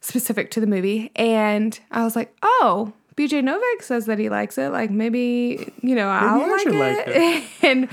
[0.00, 1.12] specific to the movie.
[1.16, 2.94] And I was like, oh.
[3.18, 4.70] BJ Novak says that he likes it.
[4.70, 7.16] Like maybe you know I'll I like, should it.
[7.16, 7.88] like and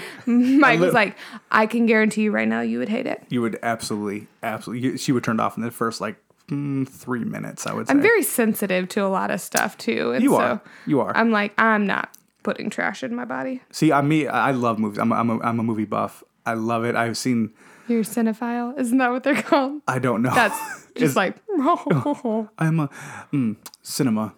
[0.60, 1.18] Mike was like,
[1.50, 3.24] I can guarantee you right now you would hate it.
[3.30, 4.98] You would absolutely, absolutely.
[4.98, 7.66] She would turn it off in the first like mm, three minutes.
[7.66, 7.92] I would say.
[7.92, 10.12] I'm very sensitive to a lot of stuff too.
[10.12, 10.62] And You so are.
[10.86, 11.18] You are.
[11.18, 13.62] I'm like, I'm not putting trash in my body.
[13.72, 15.00] See, I me, I love movies.
[15.00, 16.24] I'm a, I'm a, I'm a movie buff.
[16.46, 16.96] I love it.
[16.96, 17.52] I've seen.
[17.88, 18.78] You're a cinephile.
[18.80, 19.82] Isn't that what they're called?
[19.88, 20.34] I don't know.
[20.36, 22.90] That's just like I'm a
[23.34, 24.36] mm, cinema.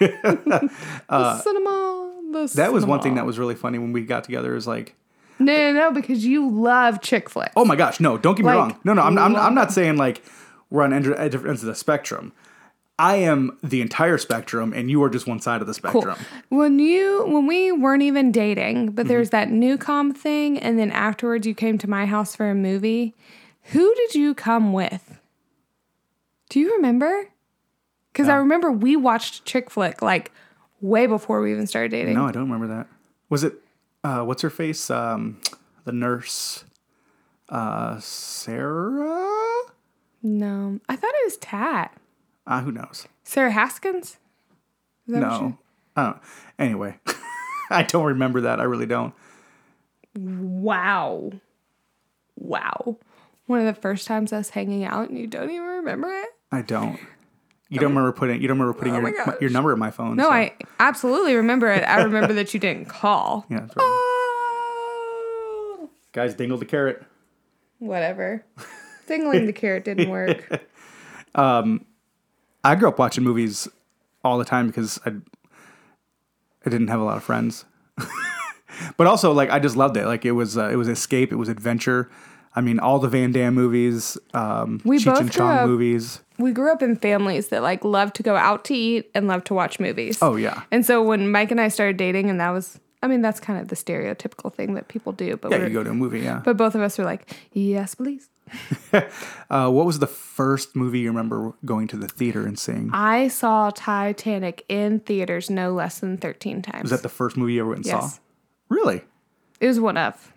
[0.00, 2.04] the cinema.
[2.30, 4.54] The That was one thing that was really funny when we got together.
[4.54, 4.94] Is like,
[5.38, 7.52] No, no, no, because you love chick flicks.
[7.56, 8.78] oh my gosh, no, don't get me Like, wrong.
[8.84, 10.22] No, no, I'm, I'm, I'm not saying like
[10.70, 12.32] we're on different ends of the spectrum.
[13.00, 16.02] I am the entire spectrum, and you are just one side of the Cool.
[16.02, 16.18] spectrum.
[16.48, 19.08] When you when we weren't even dating, but Mm-hmm.
[19.08, 23.14] there's that newcom thing, and then afterwards you came to my house for a movie.
[23.72, 25.18] Who did you come with?
[26.50, 27.28] Do you remember?
[28.18, 30.32] Because I remember we watched chick flick like
[30.80, 32.14] way before we even started dating.
[32.14, 32.88] No, I don't remember that.
[33.30, 33.54] Was it?
[34.02, 34.90] Uh, what's her face?
[34.90, 35.40] Um,
[35.84, 36.64] the nurse,
[37.48, 39.62] uh, Sarah.
[40.22, 41.96] No, I thought it was Tat.
[42.44, 43.06] Uh, who knows?
[43.22, 44.16] Sarah Haskins.
[45.06, 45.58] Is that what she- No.
[45.96, 46.18] I don't.
[46.58, 46.98] Anyway,
[47.70, 48.58] I don't remember that.
[48.60, 49.14] I really don't.
[50.16, 51.30] Wow.
[52.36, 52.96] Wow.
[53.46, 56.28] One of the first times us hanging out and you don't even remember it?
[56.50, 56.98] I don't.
[57.70, 58.40] You don't remember putting.
[58.40, 60.16] You don't remember putting Oh your your number in my phone.
[60.16, 61.82] No, so- I absolutely remember it.
[61.84, 63.44] I remember that you didn't call.
[63.50, 63.60] Yeah.
[63.60, 63.84] That's right.
[63.84, 67.04] Oh, Guys, dingle the carrot.
[67.78, 68.44] whatever.
[69.08, 70.62] Dingling the carrot didn't work.
[71.34, 71.84] um,
[72.64, 73.68] I grew up watching movies
[74.24, 75.10] all the time because I
[76.66, 77.64] I didn't have a lot of friends.
[78.96, 80.06] but also like I just loved it.
[80.06, 82.10] Like it was uh, it was escape, it was adventure.
[82.56, 85.66] I mean, all the Van Damme movies, um, We Cheech both and grew Chong up-
[85.68, 86.20] movies.
[86.38, 89.42] We grew up in families that like love to go out to eat and love
[89.44, 90.18] to watch movies.
[90.22, 93.22] Oh yeah, And so when Mike and I started dating, and that was, I mean,
[93.22, 95.36] that's kind of the stereotypical thing that people do.
[95.36, 95.64] But yeah.
[95.66, 96.40] You go to a movie, yeah.
[96.44, 98.28] but both of us were like, yes, please.
[99.50, 102.90] Uh, what was the first movie you remember going to the theater and seeing?
[102.92, 106.82] I saw Titanic in theaters no less than 13 times.
[106.82, 108.14] Was that the first movie you ever went and Yes.
[108.14, 108.20] saw?
[108.68, 109.02] Really?
[109.60, 110.32] it was one of.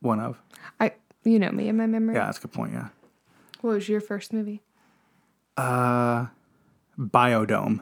[0.00, 0.40] One of.
[1.24, 2.14] You know me and my memory.
[2.14, 2.72] Yeah, that's a good point.
[2.72, 2.88] Yeah.
[3.60, 4.62] What was your first movie?
[5.56, 6.26] Uh,
[6.98, 7.80] Biodome.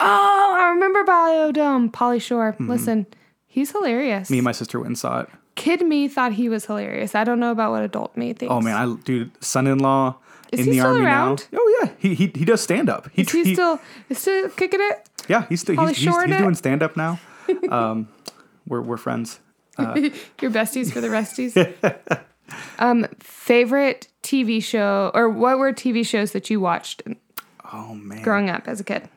[0.00, 1.90] Oh, I remember Biodome.
[1.90, 2.54] Pauly Shore.
[2.58, 3.06] Listen,
[3.46, 4.30] He's hilarious.
[4.30, 5.28] Me and my sister went and saw it.
[5.54, 7.14] Kid me thought he was hilarious.
[7.14, 8.52] I don't know about what adult me thinks.
[8.52, 10.16] Oh man, I dude, son-in-law
[10.50, 11.46] Is in he the still army around?
[11.52, 11.58] now.
[11.62, 13.08] Oh yeah, he he he does stand up.
[13.12, 15.08] He, Is he, he- still is still kicking it?
[15.28, 17.20] yeah, he's still he's, he's, he's doing stand up now.
[17.70, 18.08] Um,
[18.66, 19.38] we're we're friends.
[19.78, 21.54] Your besties for the resties.
[22.78, 27.02] um, favorite TV show or what were TV shows that you watched
[27.72, 29.08] Oh man, growing up as a kid?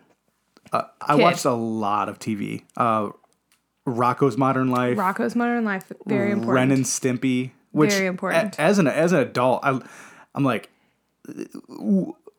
[0.73, 0.83] I
[1.15, 1.21] kid.
[1.21, 2.63] watched a lot of TV.
[2.75, 3.09] Uh,
[3.87, 6.53] Rocko's Modern Life, Rocko's Modern Life, very important.
[6.53, 7.51] Ren and Stimpy.
[7.71, 8.55] Which Very important.
[8.55, 9.79] a- as an as an adult, I,
[10.33, 10.69] I'm like,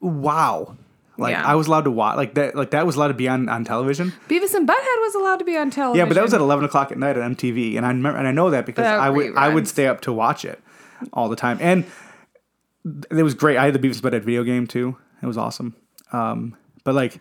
[0.01, 0.77] wow.
[1.17, 1.45] Like Yeah.
[1.47, 2.55] I was allowed to watch like that.
[2.55, 4.13] Like that was allowed to be on, on television.
[4.29, 5.99] Beavis and Butthead was allowed to be on television.
[5.99, 8.27] Yeah, but that was at eleven o'clock at night on MTV, and I remember, and
[8.29, 10.61] I know that because The I would I would stay up to watch it
[11.13, 11.85] all the time, and
[13.11, 13.57] it was great.
[13.57, 14.97] I had the Beavis Butthead video game too.
[15.23, 15.75] It was awesome.
[16.13, 17.21] Um, but like,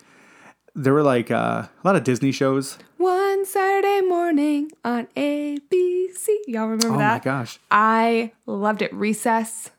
[0.75, 2.77] there were like uh, a lot of Disney shows.
[2.97, 6.27] One Saturday morning on ABC.
[6.47, 7.11] Y'all remember Oh that?
[7.25, 8.93] Oh my gosh, I loved it.
[8.93, 9.71] Recess.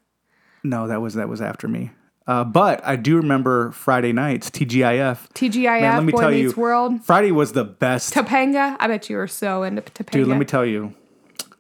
[0.64, 1.90] no, that was that was after me.
[2.26, 5.30] Uh, but I do remember Friday nights TGIF.
[5.32, 7.02] TGIF, Man, let me Boy tell Meets you, World.
[7.02, 8.12] Friday was the best.
[8.12, 8.76] Topanga.
[8.78, 10.10] I bet you were so into Topanga.
[10.10, 10.92] Dude, let me tell you,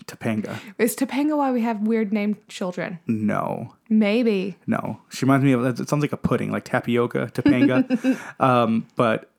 [0.08, 0.58] Topanga.
[0.78, 2.98] Is Topanga why we have weird named children?
[3.06, 4.56] No, Maybe.
[4.66, 5.64] No, she reminds me of.
[5.80, 8.18] It sounds like a pudding, like tapioca, topanga.
[8.40, 9.30] um, but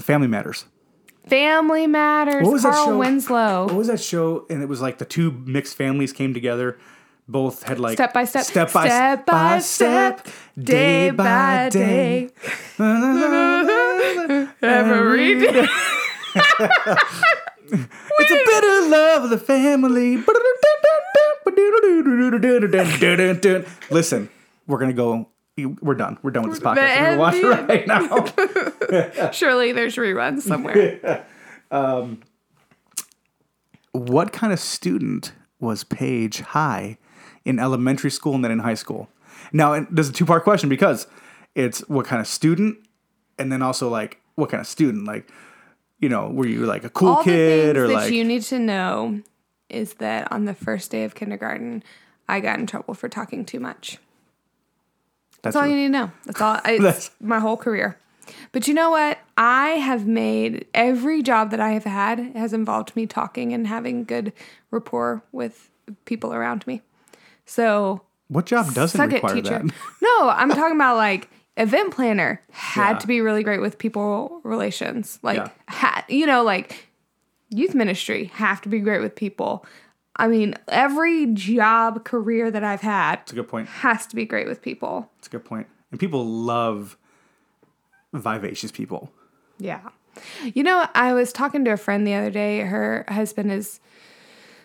[0.00, 0.66] Family Matters.
[1.26, 2.44] Family Matters.
[2.44, 2.98] What was that show?
[2.98, 3.66] Winslow.
[3.66, 4.46] What was that show?
[4.50, 6.78] And it was like the two mixed families came together.
[7.30, 10.26] Both had like Step by step, step by step by step,
[10.58, 12.30] day by day.
[14.62, 15.66] Every day.
[17.72, 20.16] It's a better love of the family.
[23.90, 24.28] Listen,
[24.66, 25.28] we're gonna go.
[25.56, 26.18] We're done.
[26.22, 26.76] We're done with this podcast.
[26.76, 27.86] We're gonna watch it right
[29.16, 29.30] now.
[29.32, 31.26] Surely there's reruns somewhere.
[31.70, 32.22] Um,
[33.92, 36.96] what kind of student was Paige High
[37.44, 39.10] in elementary school and then in high school?
[39.52, 41.06] Now, there's a two part question because
[41.54, 42.78] it's what kind of student,
[43.38, 45.06] and then also like what kind of student.
[45.06, 45.30] Like,
[45.98, 48.42] you know, were you like a cool All the kid or that like you need
[48.42, 49.20] to know
[49.68, 51.82] is that on the first day of kindergarten,
[52.28, 53.98] I got in trouble for talking too much.
[55.42, 56.12] That's all you need to know.
[56.24, 56.60] That's all.
[56.64, 57.98] It's That's- my whole career.
[58.52, 59.18] But you know what?
[59.38, 64.04] I have made every job that I have had has involved me talking and having
[64.04, 64.32] good
[64.70, 65.70] rapport with
[66.04, 66.82] people around me.
[67.46, 69.62] So what job doesn't it, require teacher.
[69.62, 69.74] that?
[70.02, 72.98] No, I'm talking about like event planner had Yeah.
[72.98, 75.18] to be really great with people relations.
[75.22, 75.48] Like Yeah.
[75.68, 76.88] ha- you know, like
[77.50, 79.66] youth ministry have to be great with people.
[80.16, 83.68] I mean, every job career that I've had it's a good point.
[83.68, 85.10] has to be great with people.
[85.18, 85.66] It's a good.
[85.90, 86.96] And people love
[88.12, 89.10] vivacious people.
[89.58, 89.80] Yeah.
[90.42, 92.60] You know, I was talking to a friend the other day.
[92.60, 93.80] Her husband is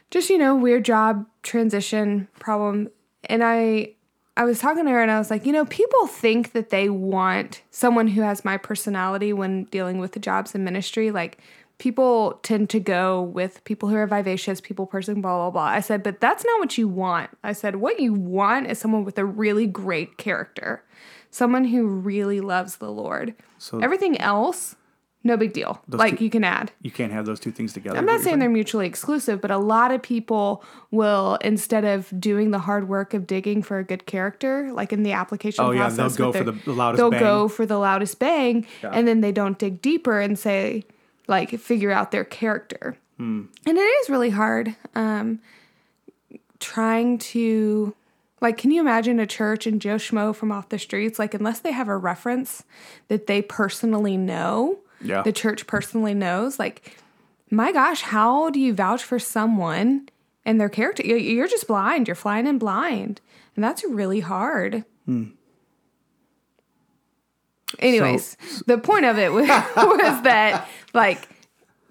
[0.09, 2.89] just, you know, weird job transition problem.
[3.25, 3.93] And I
[4.35, 6.89] I was talking to her and I was like, you know, people think that they
[6.89, 11.11] want someone who has my personality when dealing with the jobs in ministry.
[11.11, 11.37] Like
[11.77, 15.63] people tend to go with people who are vivacious, people person, blah, blah, blah.
[15.63, 17.29] I said, but that's not what you want.
[17.43, 20.83] I said, what you want is someone with a really great character,
[21.29, 23.35] someone who really loves the Lord.
[23.59, 24.75] So Everything else,
[25.23, 25.81] no big deal.
[25.87, 26.71] like two- you can add.
[26.81, 27.97] you can't have those two things together.
[27.97, 32.51] I'm not saying they're mutually exclusive, but a lot of people will, instead of doing
[32.51, 35.87] the hard work of digging for a good character, like in the application Oh, yeah,
[35.87, 37.19] process, they'll go for their- the- the loudest They'll bang.
[37.19, 40.83] go for the loudest bang, and then they don't dig deeper and say,
[41.27, 42.97] like, figure out their character.
[43.17, 43.43] Hmm.
[43.65, 44.75] And it is really hard.
[44.95, 45.39] Um,
[46.59, 47.93] trying to
[48.41, 51.59] like can you imagine a church and joe schmo from off the streets like unless
[51.59, 52.63] they have a reference
[53.09, 55.21] that they personally know Yeah.
[55.21, 56.97] the church personally knows like
[57.51, 60.09] my gosh how do you vouch for someone
[60.45, 63.21] and their character You- you're just blind you're flying in blind
[63.55, 65.25] and that's really hard hmm.
[67.79, 71.27] anyways the point of it was, was that like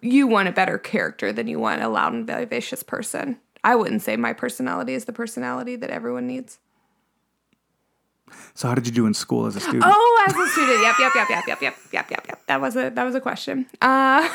[0.03, 3.39] you want a better character than you want a loud and vivacious person.
[3.65, 6.59] I wouldn't say my personality is the personality that everyone needs.
[8.55, 9.85] So how did you do in school as a student?
[9.87, 12.47] Oh, as a student, yep, yep, yep, yep, yep, yep, yep, yep, yep.
[12.47, 13.67] That was a that was a question.
[13.81, 14.29] Uh,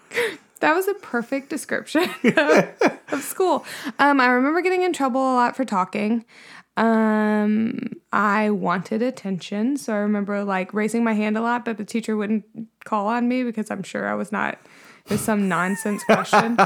[0.60, 2.08] that was a perfect description
[3.12, 3.64] of school.
[3.98, 6.24] Um, I remember getting in trouble a lot for talking.
[6.76, 11.84] Um, I wanted attention, so I remember like raising my hand a lot, but the
[11.84, 12.44] teacher wouldn't
[12.84, 14.58] call on me because I'm sure I was not.
[15.06, 16.58] It was some nonsense question.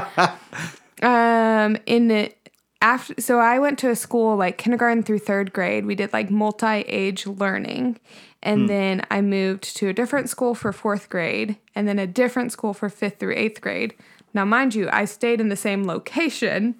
[1.01, 2.33] um, in the
[2.81, 5.85] after, so I went to a school like kindergarten through third grade.
[5.85, 7.99] We did like multi-age learning,
[8.41, 8.67] and hmm.
[8.67, 12.73] then I moved to a different school for fourth grade, and then a different school
[12.73, 13.93] for fifth through eighth grade.
[14.33, 16.75] Now, mind you, I stayed in the same location.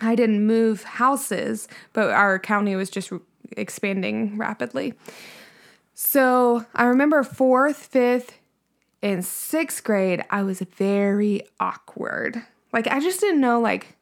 [0.00, 3.12] I didn't move houses, but our county was just
[3.56, 4.94] expanding rapidly.
[5.94, 8.38] So I remember fourth, fifth,
[9.02, 12.42] and sixth grade, I was very awkward.
[12.72, 13.96] Like I just didn't know like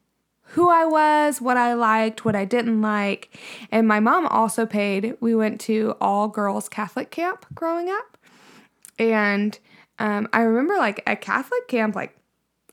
[0.51, 3.37] who I was, what I liked, what I didn't like.
[3.71, 5.17] And my mom also paid.
[5.19, 8.17] We went to all girls Catholic camp growing up.
[8.97, 9.57] And
[9.99, 12.17] um, I remember like at Catholic camp, like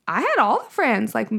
[0.06, 1.30] I had all the friends, like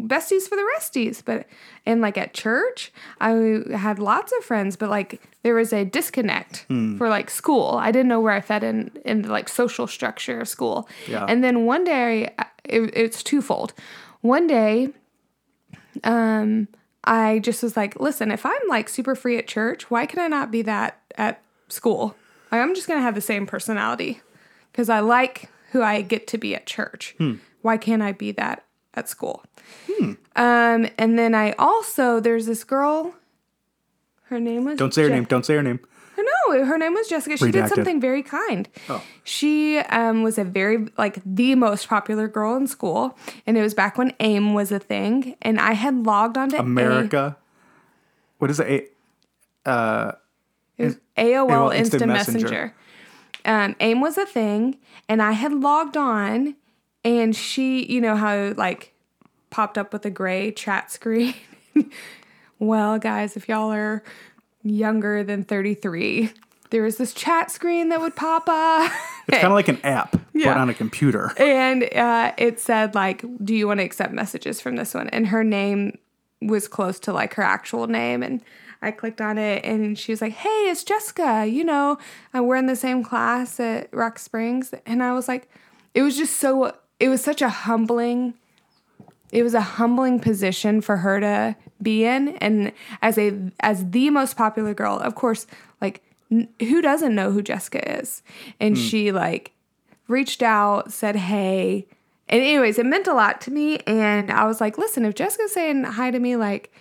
[0.00, 1.22] besties for the resties.
[1.24, 1.46] But
[1.86, 6.66] and like at church, I had lots of friends, but like there was a disconnect
[6.98, 7.76] for like school.
[7.80, 10.88] I didn't know where I fit in in the like social structure of school.
[11.08, 11.24] Yeah.
[11.28, 13.74] And then one day, it, it's twofold.
[14.22, 14.88] One day,
[16.02, 16.68] um,
[17.04, 20.28] I just was like, listen, if I'm like super free at church, why can I
[20.28, 22.16] not be that at school?
[22.50, 24.20] Like, I'm just gonna have the same personality
[24.72, 27.16] because I like who I get to be at church.
[27.62, 29.44] Why can't I be that at school?
[30.36, 33.14] Um, and then I also there's this girl.
[34.24, 35.24] Her name was Don't say her Je- name.
[35.24, 35.80] Don't say her name.
[36.48, 37.36] No, her name was Jessica.
[37.36, 38.68] She did something very kind.
[38.88, 39.02] Oh.
[39.24, 43.74] She um, was a very like the most popular girl in school, and it was
[43.74, 45.36] back when AIM was a thing.
[45.42, 47.36] And I had logged onto America.
[48.38, 48.66] What is it?
[49.66, 50.16] A-
[50.76, 52.44] It was AOL, AOL Instant, Instant Messenger.
[52.44, 52.74] Messenger.
[53.46, 54.78] Um, AIM was a thing,
[55.08, 56.56] and I had logged on,
[57.04, 58.92] and she, you know how like
[59.50, 61.34] popped up with a gray chat screen.
[62.58, 64.02] well, guys, if y'all are
[64.64, 66.30] younger than 33,
[66.70, 68.90] there was this chat screen that would pop up.
[69.28, 70.52] It's kind of like an app, Yeah.
[70.52, 71.32] but on a computer.
[71.38, 75.28] and uh, it said like do you want to accept messages from this one and
[75.28, 75.96] her name
[76.42, 78.42] was close to like her actual name and
[78.82, 81.96] i clicked on it and she was like hey it's jessica you know
[82.36, 85.48] uh, we're in the same class at rock springs and i was like
[85.94, 88.34] it was just so it was such a humbling
[89.34, 94.08] it was a humbling position for her to be in and as a as the
[94.08, 95.46] most popular girl of course
[95.82, 98.22] like n- who doesn't know who jessica is
[98.60, 98.82] and hmm.
[98.82, 99.52] she like
[100.08, 101.86] reached out said hey
[102.28, 105.52] and anyways it meant a lot to me and i was like listen if jessica's
[105.52, 106.72] saying hi to me like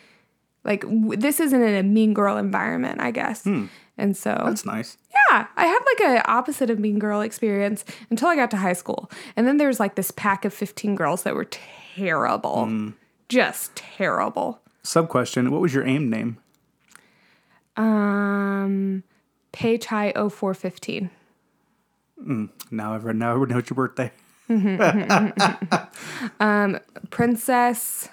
[0.64, 3.66] like w- this isn't in a mean girl environment i guess hmm.
[3.98, 4.98] and so That's nice.
[5.32, 8.74] yeah, I had like a opposite of mean girl experience until I got to high
[8.74, 9.12] school.
[9.36, 11.83] And then there was like this pack of 15 girls that were terrible.
[13.30, 14.60] Just terrible.
[14.84, 16.38] Sub question: What was your AIM name?
[17.76, 19.04] Um
[19.86, 21.10] High 0415.
[22.72, 24.12] Now I've now I know it's your birthday.
[26.40, 26.80] um,
[27.10, 28.10] Princess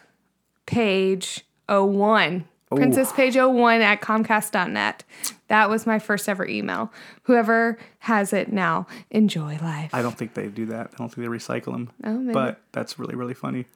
[0.67, 2.45] Paige 01.
[2.77, 5.05] Princess Paige 01 at Comcast.net.
[5.49, 6.93] That was my first ever email.
[7.25, 9.93] Whoever has it now, enjoy life.
[9.93, 10.91] I don't think they do that.
[10.95, 11.91] I don't think they recycle them.
[12.05, 12.33] Oh, maybe.
[12.33, 13.67] But that's really really funny.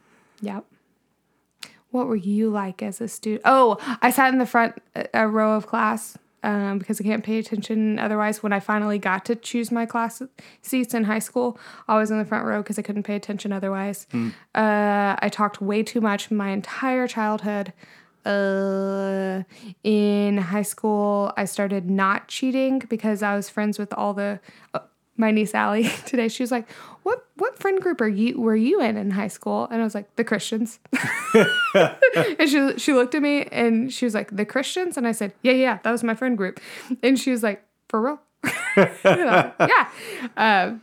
[0.40, 0.64] Yep.
[1.90, 3.42] What were you like as a student?
[3.44, 7.24] Oh, I sat in the front uh, a row of class um, because I can't
[7.24, 8.42] pay attention otherwise.
[8.42, 10.22] When I finally got to choose my class
[10.62, 13.52] seats in high school, I was in the front row because I couldn't pay attention
[13.52, 14.07] otherwise.
[14.12, 17.72] Uh, I talked way too much my entire childhood.
[18.24, 19.42] Uh,
[19.82, 24.40] in high school, I started not cheating because I was friends with all the.
[24.72, 24.80] Uh,
[25.16, 26.68] my niece Allie today, she was like,
[27.04, 29.94] "What what friend group are you were you in in high school?" And I was
[29.94, 30.80] like, "The Christians."
[31.34, 35.32] and she she looked at me and she was like, "The Christians?" And I said,
[35.42, 36.60] "Yeah, yeah, that was my friend group."
[37.02, 38.20] And she was like, "For real?"
[38.76, 39.88] Like, yeah.
[40.37, 40.82] Um,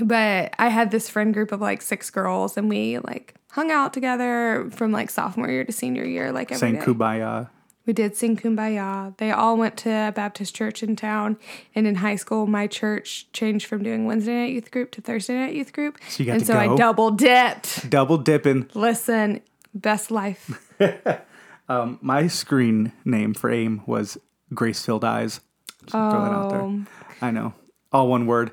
[0.00, 3.94] but I had this friend group of like six girls, and we like hung out
[3.94, 6.80] together from like sophomore year to senior year, like every Saying day.
[6.82, 7.48] kumbaya.
[7.86, 9.16] We did sing Kumbaya.
[9.16, 11.38] They all went to a Baptist church in town.
[11.72, 15.34] And in high school, my church changed from doing Wednesday night youth group to Thursday
[15.34, 15.96] night youth group.
[16.08, 17.88] So you got and to so I double dipped.
[17.88, 18.68] Double dipping.
[18.74, 19.40] Listen,
[19.72, 20.74] best life.
[21.68, 24.18] My screen name for AIM was
[24.52, 25.40] Grace Filled Eyes.
[25.82, 26.60] Just throw that out there.
[26.62, 26.88] Um,
[27.22, 27.54] I know.
[27.92, 28.50] All one word.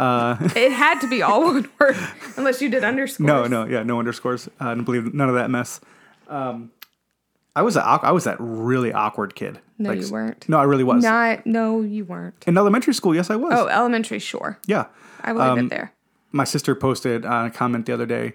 [0.56, 1.96] it had to be all one word,
[2.36, 3.26] unless you did underscores.
[3.26, 4.48] No, no, yeah, no underscores.
[4.58, 5.80] I don't believe none of that mess.
[6.28, 6.70] Um,
[7.54, 9.60] I was a, I was that really awkward kid.
[9.78, 10.48] No, Like, you weren't.
[10.48, 11.02] No, I really was.
[11.02, 12.44] Not, no, you weren't.
[12.46, 13.52] In elementary school, yes, I was.
[13.54, 14.58] Oh, elementary, sure.
[14.66, 14.86] Yeah.
[15.22, 15.92] I will leave it there.
[16.32, 18.34] My sister posted on a comment the other day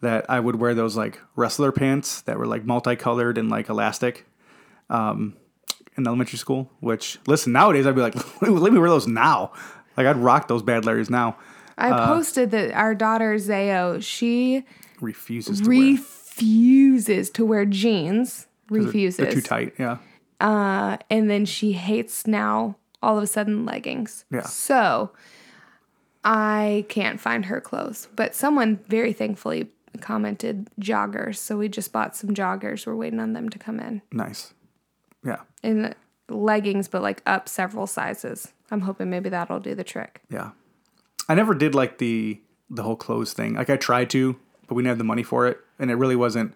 [0.00, 4.26] that I would wear those like wrestler pants that were like multicolored and like elastic
[4.90, 5.36] um,
[5.96, 6.70] in elementary school.
[6.80, 9.52] Which, listen, nowadays I'd be like, let me wear those now.
[9.96, 11.36] Like I'd rock those bad Larrys now.
[11.78, 14.64] I uh, posted that our daughter Zayo, she
[15.00, 15.78] Refuses to wear.
[15.78, 18.46] refuses to wear jeans.
[18.70, 19.16] Refuses.
[19.16, 19.74] They're too tight.
[19.78, 19.98] Yeah.
[20.40, 24.24] Uh, and then she hates now all of a sudden leggings.
[24.30, 24.42] Yeah.
[24.42, 25.12] So
[26.24, 29.70] I can't find her clothes, but someone very thankfully
[30.00, 32.86] commented joggers, so we just bought some joggers.
[32.86, 34.02] We're waiting on them to come in.
[34.12, 34.54] Nice.
[35.24, 35.40] Yeah.
[35.62, 35.94] In
[36.32, 38.52] leggings, but like up several sizes.
[38.70, 40.22] I'm hoping maybe that'll do the trick.
[40.30, 40.50] Yeah.
[41.28, 43.54] I never did like the the whole clothes thing.
[43.54, 46.16] Like I tried to, but we didn't have the money for it, and it really
[46.16, 46.54] wasn't.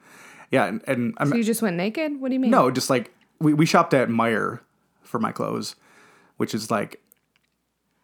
[0.51, 2.21] Yeah, and, and I'm So you just went naked?
[2.21, 2.51] What do you mean?
[2.51, 4.61] no, just like we we shopped at Meijer
[5.03, 5.77] for my clothes,
[6.37, 7.01] which is like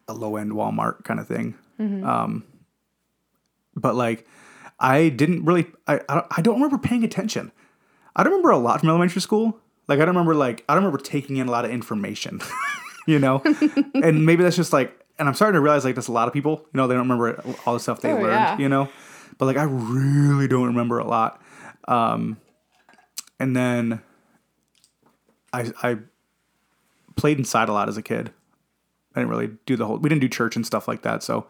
[0.08, 1.54] a low end Walmart kind of thing.
[1.80, 2.44] Um,
[3.74, 4.26] but like
[4.78, 5.66] I didn't really.
[5.88, 7.50] I I don't, I don't remember paying attention.
[8.14, 9.58] I don't remember a lot from elementary school.
[9.88, 12.40] Like I don't remember like I don't remember taking in a lot of information.
[13.06, 13.42] you know,
[13.94, 14.98] and maybe that's just like.
[15.18, 16.62] And I'm starting to realize like that's a lot of people.
[16.72, 18.30] You know, they don't remember all the stuff they Oh, learned.
[18.32, 18.58] yeah.
[18.58, 18.88] You know,
[19.38, 21.40] but like I really don't remember a lot.
[21.86, 22.38] Um,
[23.38, 24.00] and then
[25.52, 25.98] I I
[27.16, 28.32] played inside a lot as a kid.
[29.14, 29.98] I didn't really do the whole.
[29.98, 31.22] We didn't do church and stuff like that.
[31.22, 31.46] So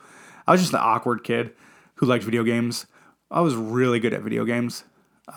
[0.47, 1.53] I was just an awkward kid
[1.95, 2.87] who liked video games.
[3.31, 4.85] I was really good at video games.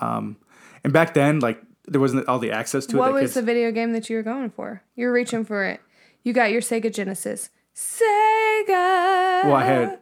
[0.01, 0.37] Um,
[0.83, 3.13] and back then, like there wasn't all the access to What it.
[3.13, 4.81] What was the video game that you were going for?
[4.95, 5.81] You were reaching for it.
[6.23, 7.49] You got your Sega Genesis.
[7.75, 9.43] Sega.
[9.45, 9.99] well, I had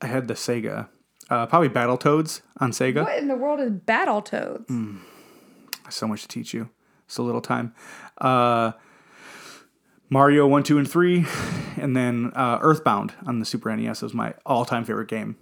[0.00, 0.88] I had the Sega,
[1.30, 3.04] uh, probably Battletoads on Sega.
[3.04, 4.66] What in the world is Battletoads?
[4.66, 4.98] Mm.
[5.90, 6.70] So much to teach you.
[7.06, 7.74] So little time.
[8.18, 8.72] Uh,
[10.08, 11.24] Mario one, two, and three,
[11.76, 15.36] and then uh, Earthbound on the Super NES was my all-time favorite game.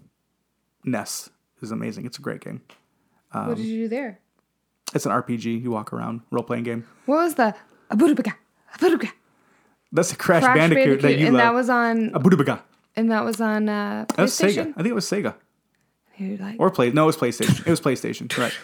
[0.84, 1.30] NES
[1.60, 2.06] is amazing.
[2.06, 2.62] It's a great game.
[3.32, 4.20] what um, did you do there?
[4.94, 5.62] It's an RPG.
[5.62, 6.86] You walk around, role-playing game.
[7.06, 7.54] What was the
[7.90, 8.34] Abudubaga?
[8.74, 9.10] Abudubaga.
[9.92, 11.42] That's a Crash, Crash Bandicoot, Bandicoot, that you and love.
[11.44, 12.60] that was on Abudubaga.
[12.96, 14.60] and that was on uh, That was Sega.
[14.70, 15.34] I think it was Sega
[16.16, 16.90] You're like- or play.
[16.90, 17.66] No, it was PlayStation.
[17.66, 18.36] it was PlayStation.
[18.38, 18.56] Right.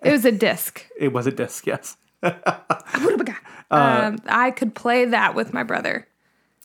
[0.00, 0.86] It was a disc.
[0.96, 1.66] It was a disc.
[1.66, 1.96] Yes.
[2.22, 3.34] Abudubaga.
[3.68, 6.06] Uh, um, I could play that with my brother.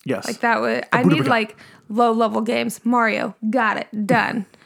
[0.05, 0.28] Yes.
[0.28, 1.57] Like that was I need like
[1.89, 2.80] low level games.
[2.86, 4.45] Mario, got it, done.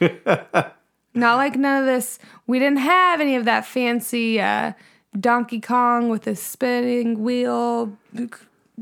[1.18, 2.18] Not like none of this.
[2.46, 4.72] We didn't have any of that fancy uh,
[5.18, 7.96] Donkey Kong with the spinning wheel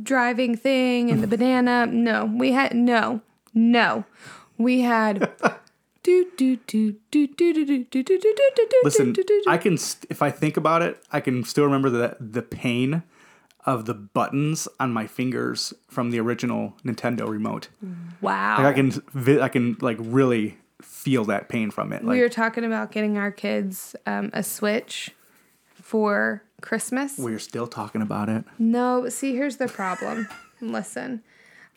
[0.03, 1.87] driving thing and the banana.
[1.87, 3.21] No, we had no,
[3.55, 4.05] no.
[4.59, 5.33] We had.
[8.85, 9.17] Listen,
[9.49, 9.75] I can
[10.09, 13.03] if I think about it, I can still remember the the pain
[13.65, 17.69] of the buttons on my fingers from the original Nintendo remote.
[18.21, 18.59] Wow!
[18.59, 22.05] Like I can, I can like really feel that pain from it.
[22.05, 25.11] Like we were talking about getting our kids um, a Switch
[25.75, 27.19] for Christmas.
[27.19, 28.45] we're still talking about it.
[28.59, 30.29] No, see, here's the problem.
[30.61, 31.23] Listen,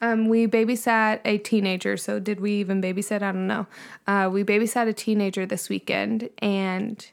[0.01, 1.97] um, we babysat a teenager.
[1.97, 3.21] So, did we even babysit?
[3.21, 3.67] I don't know.
[4.07, 7.05] Uh, we babysat a teenager this weekend, and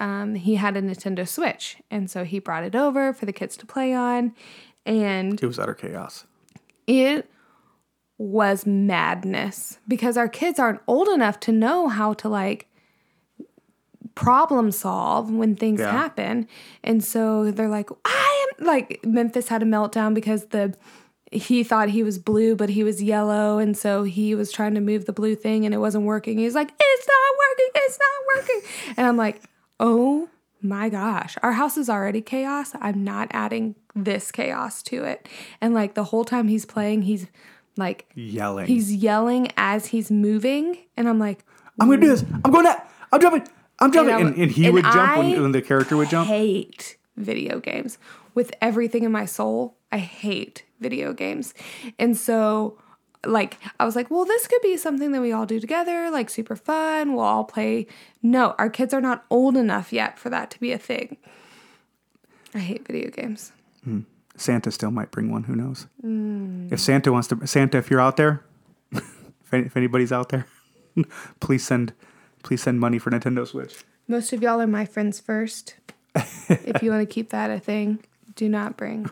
[0.00, 1.78] um, he had a Nintendo Switch.
[1.90, 4.32] And so he brought it over for the kids to play on.
[4.86, 6.24] And It was utter chaos.
[6.86, 7.28] it
[8.18, 12.66] was madness because our kids aren't old enough to know how to like
[14.14, 15.92] problem solve when things Yeah.
[15.92, 16.48] happen.
[16.82, 20.74] And so they're like, I am like Memphis had a meltdown because the
[21.30, 23.58] he thought he was blue, but he was yellow.
[23.58, 26.38] And so he was trying to move the blue thing and it wasn't working.
[26.38, 28.94] He's like, It's not working, it's not working.
[28.96, 29.42] And I'm like,
[29.78, 30.28] Oh
[30.60, 32.72] my gosh, our house is already chaos.
[32.80, 35.28] I'm not adding this chaos to it.
[35.60, 37.26] And like the whole time he's playing, he's
[37.78, 38.66] like Yelling.
[38.66, 40.76] he's yelling as he's moving.
[40.96, 41.44] And I'm like,
[41.80, 42.24] I'm gonna do this.
[42.44, 42.90] I'm going that.
[43.12, 43.48] I'm jumping.
[43.78, 44.14] I'm jumping.
[44.14, 46.28] I'm- And, and he and would jump when, when the character would jump.
[46.28, 47.96] hate video games
[48.34, 49.76] with everything in my soul.
[49.90, 51.54] I hate video games.
[51.98, 52.78] And so
[53.26, 56.28] like I was like, well, this could be something that we all do together, like
[56.30, 57.14] super fun.
[57.14, 57.86] We'll all play.
[58.22, 61.16] No, our kids are not old enough yet for that to be a thing.
[62.54, 63.52] I hate video games.
[63.84, 64.00] Hmm.
[64.38, 65.44] Santa still might bring one.
[65.44, 65.86] Who knows?
[66.04, 66.72] Mm.
[66.72, 68.44] If Santa wants to, Santa, if you're out there,
[68.92, 70.46] if, any, if anybody's out there,
[71.40, 71.92] please send,
[72.42, 73.84] please send money for Nintendo Switch.
[74.06, 75.74] Most of y'all are my friends first.
[76.14, 77.98] if you want to keep that a thing,
[78.36, 79.10] do not bring.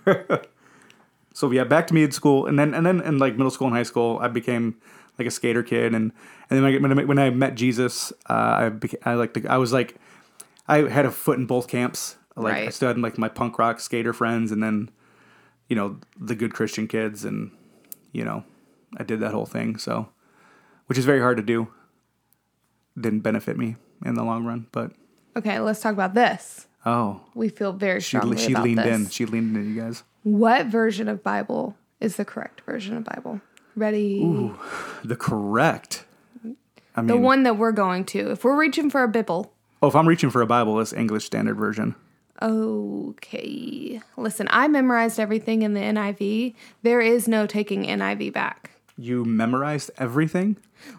[1.34, 3.66] So yeah, back to me in school, and then and then in like middle school
[3.66, 4.76] and high school, I became
[5.18, 6.12] like a skater kid, and
[6.48, 9.44] and then when I, when I, when I met Jesus, uh, I became, I like
[9.44, 9.96] I was like,
[10.66, 12.16] I had a foot in both camps.
[12.36, 12.74] Like I Right.
[12.74, 14.90] still had like my punk rock skater friends, and then,
[15.68, 17.50] you know, the good Christian kids, and
[18.12, 18.44] you know,
[18.96, 19.76] I did that whole thing.
[19.78, 20.08] So,
[20.86, 21.68] which is very hard to do.
[22.98, 24.92] Didn't benefit me in the long run, but
[25.36, 26.66] Okay, let's talk about this.
[26.86, 28.86] oh, We feel very she strongly she about leaned this.
[29.00, 29.08] in.
[29.10, 30.02] She leaned in, you guys.
[30.22, 33.42] What version of Bible is the correct version of Bible?
[33.74, 34.20] Ready?
[34.22, 34.58] Ooh,
[35.04, 36.04] The correct.
[36.94, 38.30] I mean, the one that we're going to.
[38.30, 39.52] If we're reaching for a Bible,
[39.82, 41.94] Oh, if I'm reaching for a Bible, it's English Standard Version.
[42.42, 44.00] Okay.
[44.16, 46.54] Listen, I memorized everything in the NIV.
[46.82, 48.70] There is no taking NIV back.
[48.98, 50.56] you memorized everything.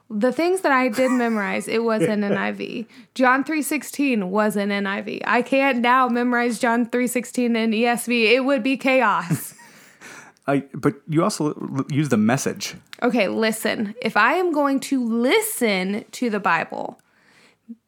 [0.09, 2.85] The things that I did memorize, it was an NIV.
[3.15, 5.21] John 3.16 was an NIV.
[5.25, 8.31] I can't now memorize John 3.16 in ESV.
[8.33, 9.53] It would be chaos.
[10.47, 12.75] I, but you also l- use the message.
[13.03, 13.95] Okay, listen.
[14.01, 16.99] If I am going to listen to the Bible,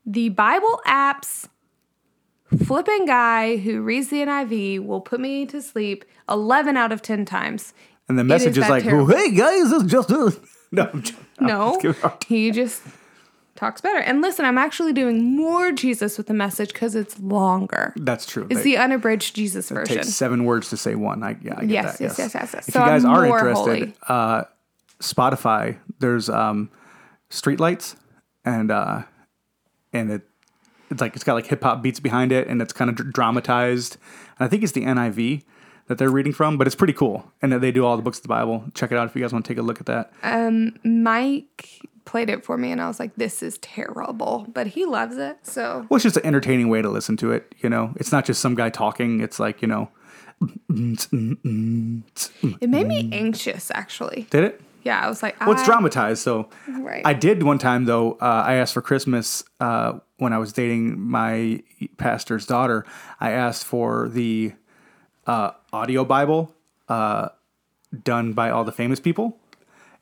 [0.05, 1.47] the Bible apps
[2.65, 7.25] flipping guy who reads the NIV will put me to sleep 11 out of 10
[7.25, 7.73] times.
[8.07, 10.35] And the message is, that like, well, hey guys, it's just a.
[10.71, 11.25] No, I'm joking.
[11.39, 12.83] I'm No, just he just
[13.55, 13.97] talks better.
[13.97, 17.91] And listen, I'm actually doing more Jesus with the message because it's longer.
[17.95, 18.45] That's true.
[18.51, 19.95] It's They- the unabridged Jesus It version.
[19.95, 21.23] takes seven words to say one.
[21.23, 22.03] I, yeah, I get Yes, that.
[22.03, 22.67] yes, yes, yes, yes.
[22.67, 24.43] If So you guys I'm are interested, uh,
[25.01, 26.69] Spotify, there's um,
[27.31, 27.95] streetlights,
[28.45, 29.03] and uh,
[29.91, 30.21] and it
[30.89, 33.13] it's like it's got like hip hop beats behind it, and it's kind of dr-
[33.13, 33.97] dramatized.
[34.37, 35.43] And I think it's the NIV
[35.87, 37.31] that they're reading from, but it's pretty cool.
[37.41, 38.65] And they do all the books of the Bible.
[38.73, 40.11] Check it out if you guys want to take a look at that.
[40.23, 44.85] Um, Mike played it for me, and I was like, "This is terrible," but he
[44.85, 45.37] loves it.
[45.43, 47.53] So Well, it's just an entertaining way to listen to it.
[47.59, 49.21] You know, it's not just some guy talking.
[49.21, 49.89] It's like you know,
[50.69, 53.71] it made me anxious.
[53.73, 54.61] Actually, did it?
[54.84, 56.21] Yeah, I was like, Well, it's I- dramatized.
[56.23, 57.01] So Right.
[57.05, 58.13] I did one time though.
[58.13, 61.63] Uh, I asked for Christmas uh, when I was dating my
[61.97, 62.86] pastor's daughter.
[63.19, 64.53] I asked for the
[65.27, 66.53] uh, audio Bible
[66.88, 67.30] uh,
[68.03, 69.38] done by all the famous people,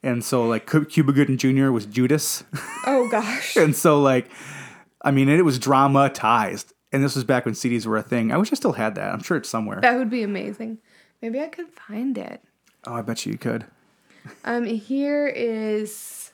[0.03, 1.71] and so like Cuba Gooding Jr.
[1.71, 2.43] was Judas,
[2.85, 3.55] Oh gosh.
[3.57, 4.29] and so like,
[5.01, 6.73] I mean, it was dramatized.
[6.93, 8.31] And this was back when CDs were a thing.
[8.31, 9.13] I wish I still had that.
[9.13, 9.81] I'm sure it's somewhere.
[9.81, 10.77] That would be amazing.
[11.21, 12.41] Maybe I could find it.
[12.85, 13.65] Oh, I bet you you could.
[14.45, 16.31] Um, here is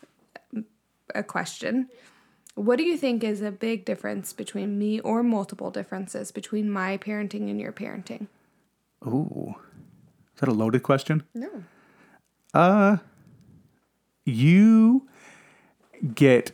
[1.13, 1.89] a question.
[2.55, 6.97] What do you think is a big difference between me or multiple differences between my
[6.97, 8.27] parenting and your parenting?
[9.05, 9.55] Ooh,
[10.35, 11.23] is that a loaded question?
[11.33, 11.63] No.
[12.53, 12.97] Uh
[14.25, 15.07] you
[16.13, 16.51] get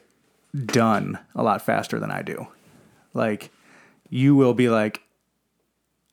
[0.66, 2.48] done a lot faster than I do.
[3.14, 3.52] Like,
[4.10, 5.02] you will be like,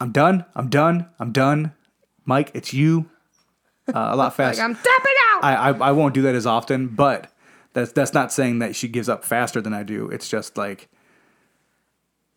[0.00, 1.72] I'm done, I'm done, I'm done.
[2.24, 3.08] Mike, it's you.
[3.88, 4.62] Uh, a lot Like faster.
[4.62, 5.44] I'm tapping out.
[5.44, 7.32] I, I I won't do that as often, but
[7.72, 10.08] that's that's not saying that she gives up faster than I do.
[10.08, 10.88] It's just like,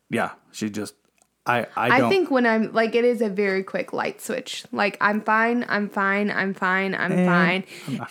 [0.09, 0.93] yeah, she just
[1.45, 4.65] I I I think when I'm like it is a very quick light switch.
[4.71, 7.63] Like I'm fine, I'm fine, I'm fine, I'm fine.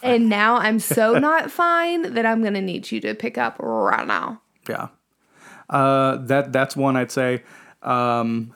[0.02, 4.06] And now I'm so not fine that I'm gonna need you to pick up right
[4.06, 4.40] now.
[4.68, 4.88] Yeah.
[5.70, 7.42] Uh, that that's one I'd say.
[7.82, 8.54] Um,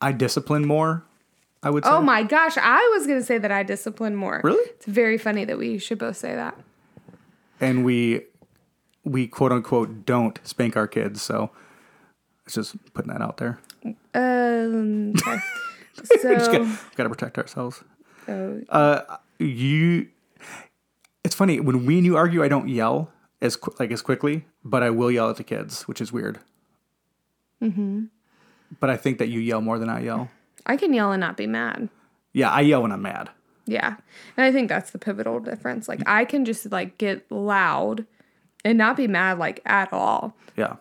[0.00, 1.04] I discipline more.
[1.62, 1.90] I would say.
[1.90, 4.40] Oh my gosh, I was gonna say that I discipline more.
[4.42, 4.64] Really?
[4.70, 6.58] It's very funny that we should both say that.
[7.60, 8.22] And we
[9.04, 11.22] we quote unquote don't spank our kids.
[11.22, 11.50] So
[12.46, 13.58] it's just putting that out there.
[14.14, 15.38] Um okay.
[15.94, 16.64] Just so
[16.96, 17.84] got to protect ourselves.
[18.28, 19.02] oh, Uh,
[19.38, 20.08] you.
[21.22, 22.42] It's funny when we and you argue.
[22.42, 25.82] I don't yell as qu- like as quickly, but I will yell at the kids,
[25.86, 26.40] which is weird.
[27.62, 28.04] Mm-hmm.
[28.80, 30.30] But I think that you yell more than I yell.
[30.66, 31.88] I can yell and not be mad.
[32.32, 33.30] Yeah, I yell when I'm mad.
[33.66, 33.96] Yeah.
[34.36, 35.88] And I think that's the pivotal difference.
[35.88, 38.06] Like I can just like get loud
[38.64, 40.36] and not be mad like at all.
[40.56, 40.76] Yeah,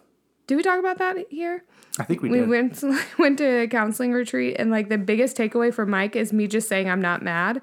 [0.47, 1.63] Did we talk about that here?
[1.99, 2.49] I think we, We did.
[2.49, 2.83] went
[3.19, 6.67] went to a counseling retreat and like the biggest takeaway for Mike is me just
[6.69, 7.61] saying I'm not mad.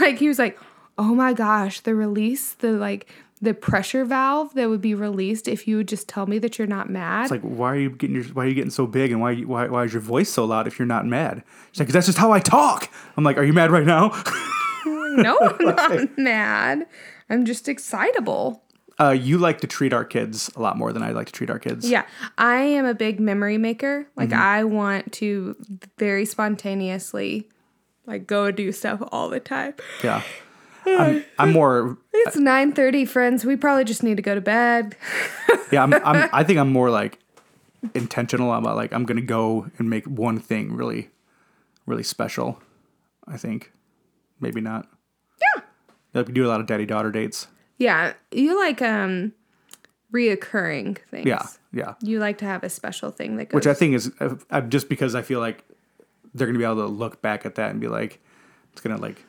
[0.00, 0.58] Like he was like,
[0.98, 3.08] "Oh my gosh, the release, the like
[3.40, 6.66] the pressure valve that would be released if you would just tell me that you're
[6.68, 9.10] not mad." It's like, why are you getting your, why are you getting so big,
[9.12, 11.42] and why why why is your voice so loud if you're not mad?
[11.72, 12.90] She's like, that's just how I talk.
[13.16, 14.08] I'm like, are you mad right now?
[14.86, 16.86] no, I'm not mad.
[17.30, 18.62] I'm just excitable.
[19.00, 21.50] uh, you like to treat our kids a lot more than I like to treat
[21.50, 21.88] our kids.
[21.88, 22.04] Yeah,
[22.38, 24.06] I am a big memory maker.
[24.16, 24.40] Like Mm-hmm.
[24.42, 25.54] I want to
[25.98, 27.48] very spontaneously
[28.06, 29.74] like go do stuff all the time.
[30.02, 30.22] yeah.
[30.86, 33.44] I'm, I'm more It's 9:30, friends.
[33.44, 34.96] We probably just need to go to bed.
[35.72, 35.82] yeah.
[35.82, 37.18] I'm, I'm I think I'm more like
[37.94, 41.10] intentional about like I'm gonna go and make one thing really,
[41.86, 42.60] really special.
[43.26, 43.72] I think
[44.40, 44.88] maybe not.
[45.40, 45.62] Yeah.
[46.14, 47.46] Like we do a lot of daddy daughter dates.
[47.78, 49.32] Yeah, you like um
[50.12, 51.26] reoccurring things.
[51.26, 51.94] Yeah, yeah.
[52.02, 54.60] You like to have a special thing that goes Which I think is uh, uh,
[54.62, 55.64] just because I feel like
[56.34, 58.20] they're gonna be able to look back at that and be like,
[58.72, 59.24] it's gonna like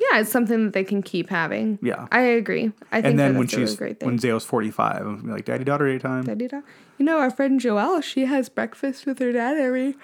[0.00, 1.78] Yeah, it's something that they can keep having.
[1.82, 2.06] Yeah.
[2.12, 2.72] I agree.
[2.92, 4.06] I think and then that when that's a really great thing.
[4.08, 6.24] when Zayo's 45, I'm gonna be like daddy daughter daytime.
[6.24, 6.60] Da-dee-da.
[6.98, 9.96] You know, our friend Joelle, she has breakfast with her dad every.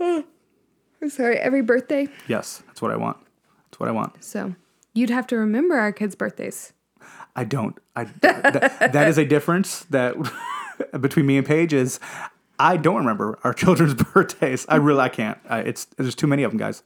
[0.00, 0.24] I'm
[1.08, 2.08] sorry, every birthday.
[2.26, 3.18] Yes, that's what I want.
[3.70, 4.22] That's what I want.
[4.22, 4.54] So
[4.94, 6.72] you'd have to remember our kids' birthdays.
[7.34, 7.78] I don't.
[7.94, 10.16] I that, that is a difference that
[11.00, 12.00] between me and Paige is
[12.58, 14.66] I don't remember our children's birthdays.
[14.68, 15.38] I really I can't.
[15.48, 16.82] I, it's there's too many of them, guys.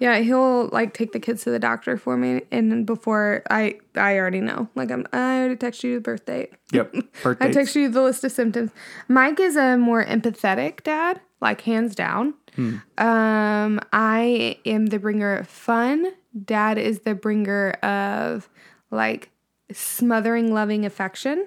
[0.00, 3.78] Yeah, he'll like take the kids to the doctor for me, and then before I,
[3.94, 4.68] I already know.
[4.74, 6.52] Like I'm, I already texted you the birth date.
[6.72, 6.94] Yep.
[6.94, 7.54] I Birthdays.
[7.54, 8.70] text you the list of symptoms.
[9.08, 12.32] Mike is a more empathetic dad, like hands down.
[12.56, 12.76] Hmm.
[12.98, 16.06] Um, I am the bringer of fun.
[16.44, 18.48] Dad is the bringer of
[18.90, 19.30] like
[19.70, 21.46] smothering loving affection.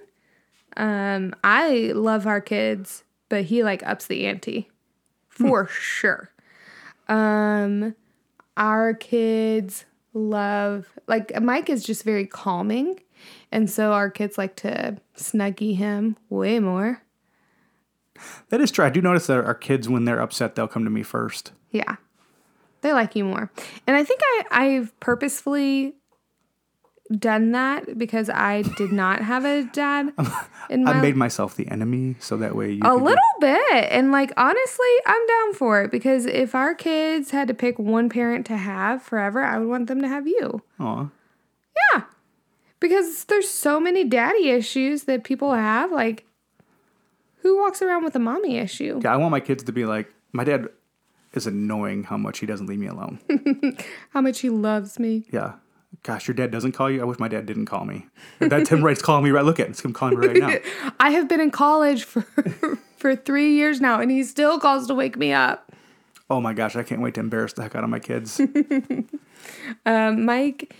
[0.78, 4.70] Um, I love our kids, but he like ups the ante
[5.28, 6.30] for sure.
[7.10, 7.96] Um,
[8.58, 13.00] our kids love like Mike is just very calming,
[13.52, 17.02] and so our kids like to snuggie him way more.
[18.50, 18.86] that is true.
[18.86, 21.52] I do notice that our kids, when they're upset, they'll come to me first.
[21.72, 21.96] Yeah.
[22.82, 23.50] They like you more.
[23.88, 25.96] And I think I, I've purposefully
[27.20, 30.14] done that because I did not have a dad
[30.70, 32.80] in my I made myself the enemy, so that way you.
[32.84, 33.88] a could be- little bit.
[33.92, 38.10] And like honestly, I'm down for it because if our kids had to pick one
[38.10, 40.62] parent to have forever, I would want them to have you.
[40.80, 41.10] Aw.
[41.94, 42.04] Yeah.
[42.80, 45.92] Because there's so many daddy issues that people have.
[45.92, 46.26] Like,
[47.42, 49.00] who walks around with a mommy issue?
[49.04, 50.68] Yeah, I want my kids to be like my dad.
[51.34, 53.18] Is annoying how much he doesn't leave me alone.
[54.12, 55.26] How much he loves me.
[55.32, 55.54] yeah.
[56.04, 57.02] Gosh, your dad doesn't call you.
[57.02, 58.06] I wish my dad didn't call me.
[58.40, 59.46] That Tim Wright's calling me right.
[59.46, 59.70] Look at it.
[59.72, 60.92] It's him calling me right now.
[61.00, 62.22] I have been in college for
[62.98, 65.72] for three years now, and he still calls to wake me up.
[66.30, 68.40] Oh my gosh, I can't wait to embarrass the heck out of my kids.
[69.86, 70.74] Um, Mike,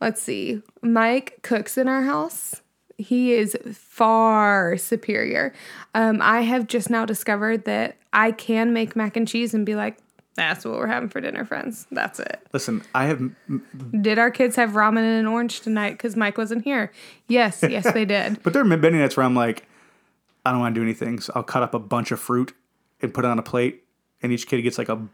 [0.00, 0.60] let's see.
[0.82, 2.62] Mike cooks in our house.
[2.98, 5.52] He is far superior.
[5.94, 9.74] Um, I have just now discovered that I can make mac and cheese and be
[9.74, 9.98] like,
[10.34, 11.86] "That's what we're having for dinner, friends.
[11.90, 13.20] That's it." Listen, I have
[14.00, 16.92] Did our kids have ramen and an orange tonight because Mike wasn't here?
[17.28, 18.40] Yes, yes, they did.
[18.42, 19.66] But there have been many nights where I'm like,
[20.44, 21.20] I don't want to do anything.
[21.20, 22.52] So I'll cut up a bunch of fruit
[23.00, 23.84] and put it on a plate,
[24.22, 25.06] and each kid gets like a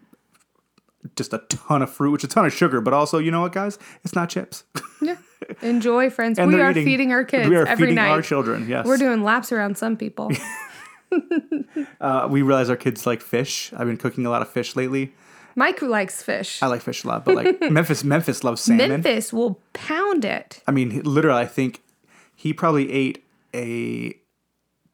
[1.17, 2.81] just a ton of fruit, which is a ton of sugar.
[2.81, 3.79] But also, you know what, guys?
[4.05, 4.65] It's not chips.
[5.01, 5.17] Yeah.
[5.63, 6.41] Enjoy, friends.
[6.41, 8.11] We are eating- feeding our kids we are every feeding night.
[8.11, 8.69] our children.
[8.69, 10.33] Yes, We're doing laps around some people.
[12.01, 13.73] Uh, we realize our kids like fish.
[13.77, 15.13] I've been cooking a lot of fish lately.
[15.55, 16.63] Mike likes fish.
[16.63, 18.89] I like fish a lot, but like Memphis, Memphis loves salmon.
[18.89, 20.63] Memphis will pound it.
[20.67, 21.83] I mean, literally, I think
[22.35, 24.15] he probably ate a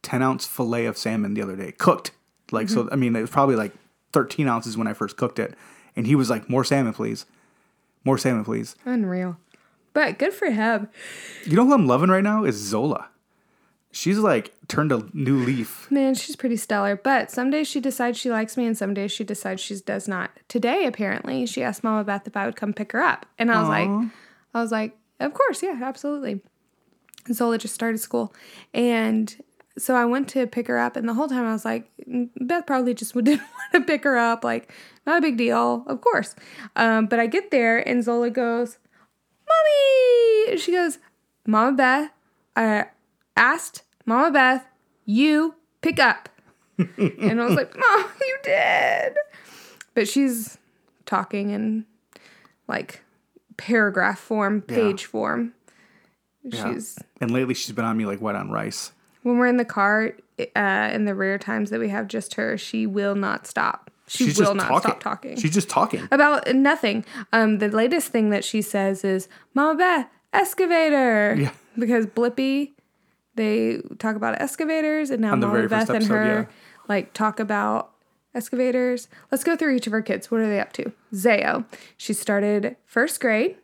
[0.03, 2.12] ten ounce fillet of salmon the other day, cooked.
[2.51, 3.73] Like so, I mean, it was probably like
[4.12, 5.55] thirteen ounces when I first cooked it,
[5.97, 7.27] and he was like, "More salmon, please,
[8.05, 9.37] more salmon, please." Unreal.
[9.93, 10.89] But good for him.
[11.45, 13.09] You know who I'm loving right now is Zola.
[13.95, 15.88] She's like turned a new leaf.
[15.88, 16.97] Man, she's pretty stellar.
[16.97, 20.09] But some days she decides she likes me and some days she decides she does
[20.09, 20.32] not.
[20.49, 23.24] Today, apparently, she asked Mama Beth if I would come pick her up.
[23.38, 24.11] And I was like,
[24.53, 26.40] I was like, of course, yeah, absolutely.
[27.32, 28.34] Zola just started school.
[28.74, 29.32] And
[29.78, 32.30] so I went to pick her up, and the whole time I was like, "Mm,
[32.40, 34.42] Beth probably just didn't want to pick her up.
[34.42, 34.72] Like,
[35.07, 36.34] not a big deal, of course.
[36.74, 38.78] Um, but I get there, and Zola goes,
[39.47, 40.59] Mommy!
[40.59, 40.99] She goes,
[41.47, 42.11] Mama Beth,
[42.57, 42.86] I
[43.36, 44.66] asked Mama Beth,
[45.05, 46.28] you pick up.
[46.78, 49.14] and I was like, Mom, you did.
[49.94, 50.59] But she's
[51.07, 51.84] talking in
[52.66, 53.02] like
[53.57, 55.52] paragraph form, page form.
[56.42, 56.72] Yeah.
[56.74, 58.92] She's And lately, she's been on me like wet on rice.
[59.22, 60.14] when we're in the car,
[60.57, 63.90] uh, in the rare times that we have just her, she will not stop.
[64.07, 64.80] She She's will not talking.
[64.90, 66.07] stop talking She's just talking.
[66.12, 67.07] about nothing.
[67.32, 71.52] Um, the latest thing that she says is "Mama Beth, excavator," Yeah.
[71.78, 72.72] because Blippi,
[73.35, 76.55] they talk about excavators, and now Mom, Beth and her yeah.
[76.89, 77.91] like talk about
[78.35, 79.09] excavators.
[79.30, 80.30] Let's go through each of our kids.
[80.30, 80.93] What are they up to?
[81.12, 81.64] Zayo,
[81.97, 83.57] she started first grade.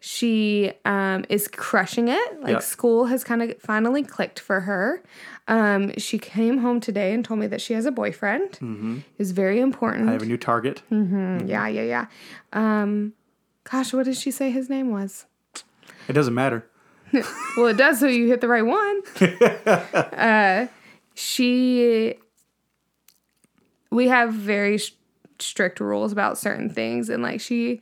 [0.00, 2.40] She um, is crushing it.
[2.40, 2.62] Like Yep.
[2.62, 5.02] school has kind of finally clicked for her.
[5.48, 8.52] Um, she came home today and told me that she has a boyfriend.
[8.52, 8.98] Mm-hmm.
[9.18, 10.08] It's very important.
[10.08, 10.82] I have a new target.
[10.90, 12.06] Yeah, yeah, yeah.
[12.52, 13.14] Um,
[13.64, 15.26] gosh, what did she say his name was?
[16.06, 16.67] It doesn't matter.
[17.56, 19.02] Well, it does, so you hit the right one.
[20.16, 20.66] uh,
[21.14, 22.14] she,
[23.90, 24.94] we have very sh-
[25.38, 27.80] strict rules about certain things, and like she,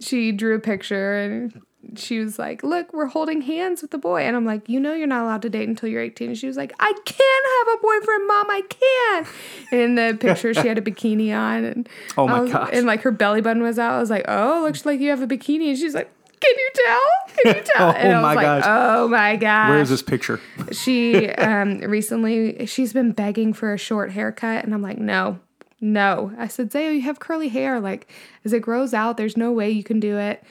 [0.00, 1.60] she drew a picture and
[1.96, 4.92] she was like, "Look, we're holding hands with the boy," and I'm like, "You know,
[4.94, 7.78] you're not allowed to date until you're 18." And she was like, "I can't have
[7.78, 8.50] a boyfriend, mom.
[8.50, 9.26] I can."
[9.72, 11.88] And in the picture, she had a bikini on, and
[12.18, 12.70] Oh my was- gosh.
[12.74, 13.94] and like her belly button was out.
[13.94, 16.12] I was like, "Oh, looks like you have a bikini," and she's like.
[16.40, 17.00] Can you tell?
[17.36, 17.88] Can you tell?
[17.90, 18.64] Oh and I was my like, gosh.
[18.66, 19.68] oh my gosh.
[19.68, 20.40] Where is this picture?
[20.72, 25.40] She um, recently she's been begging for a short haircut, and I'm like, no,
[25.80, 26.32] no.
[26.38, 27.80] I said, Zayo, you have curly hair.
[27.80, 28.10] Like
[28.44, 30.42] as it grows out, there's no way you can do it.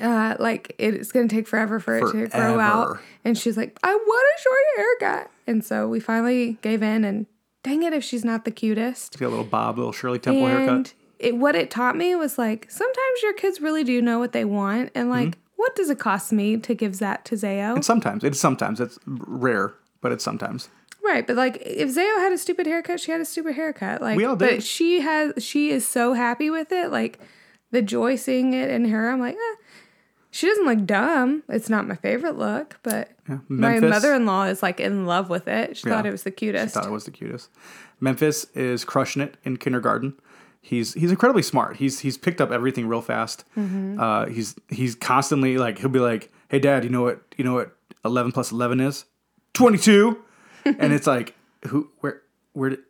[0.00, 2.98] Uh, like it's gonna take forever for it to grow out.
[3.24, 5.30] And she's like, I want a short haircut.
[5.46, 7.04] And so we finally gave in.
[7.04, 7.26] And
[7.62, 9.18] dang it, if she's not the cutest.
[9.18, 10.94] Got a little Bob, little Shirley Temple and haircut.
[11.18, 14.44] It, what it taught me was like sometimes your kids really do know what they
[14.44, 15.40] want, and like Mm-hmm.
[15.56, 17.74] what does it cost me to give that to Zayo?
[17.74, 20.68] And sometimes it's sometimes it's rare, but it's sometimes.
[21.02, 24.02] Right, but like if Zayo had a stupid haircut, she had a stupid haircut.
[24.02, 24.62] Like We all But did.
[24.62, 26.90] she has she is so happy with it.
[26.90, 27.18] Like
[27.70, 29.10] the joy seeing it in her.
[29.10, 29.54] I'm like, eh.
[30.30, 31.42] She doesn't look dumb.
[31.48, 33.38] It's not my favorite look, but Yeah.
[33.48, 35.76] my mother in law is like in love with it.
[35.78, 36.74] She thought it was the cutest.
[36.74, 37.48] She thought it was the cutest.
[38.00, 40.12] Memphis is crushing it in kindergarten.
[40.68, 41.76] He's he's incredibly smart.
[41.76, 43.44] He's he's picked up everything real fast.
[43.56, 43.98] Mm-hmm.
[43.98, 47.54] Uh, he's he's constantly like he'll be like, "Hey, Dad, you know what you know
[47.54, 49.04] what eleven plus eleven is?
[49.54, 50.22] Twenty two.
[50.64, 51.34] and it's like,
[51.68, 52.20] who where
[52.52, 52.80] where did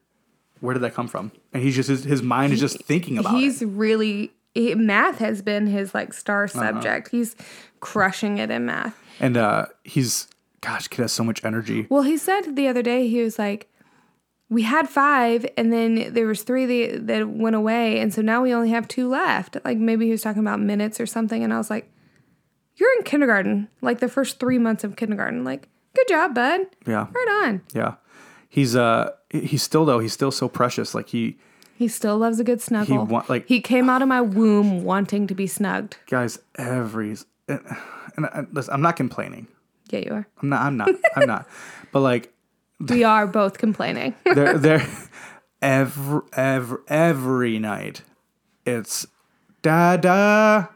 [0.61, 1.31] where did that come from?
[1.53, 3.67] And he's just his, his mind is just thinking about He's it.
[3.67, 6.59] really he, math has been his like star Uh-huh.
[6.59, 7.11] subject.
[7.13, 7.37] He's
[7.81, 8.99] crushing it in math.
[9.21, 10.27] And uh, he's
[10.61, 11.87] gosh, kid has so much energy.
[11.89, 13.71] Well, he said the other day he was like,
[14.51, 18.43] we had five, and then there was three that, that went away, and so now
[18.43, 19.57] we only have two left.
[19.65, 21.91] Like maybe he was talking about minutes or something, and I was like,
[22.77, 25.45] "You're in kindergarten, like the first three months of kindergarten.
[25.45, 26.63] Like, good job, bud.
[26.87, 27.95] Yeah, Right on." yeah.
[28.49, 30.95] He's uh he's still though he's still so precious.
[30.95, 31.37] Like he
[31.77, 33.05] He still loves a good snuggle.
[33.07, 35.99] he wa- like- he came out of my womb wanting to be snugged.
[36.09, 37.15] guys every
[37.47, 37.61] and,
[38.17, 39.47] and I, listen, I'm not complaining.
[39.91, 40.29] Yeah, you are.
[40.41, 40.63] I'm not.
[40.63, 40.89] I'm not.
[41.17, 41.47] I'm not.
[41.93, 42.33] But like
[42.81, 44.15] We are both complaining.
[44.25, 44.87] they're they're
[45.63, 48.03] every every every night,
[48.65, 49.07] it's
[49.63, 50.71] Dada,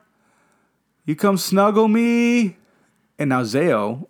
[1.04, 2.56] you come snuggle me,
[3.18, 4.06] and now Zayo,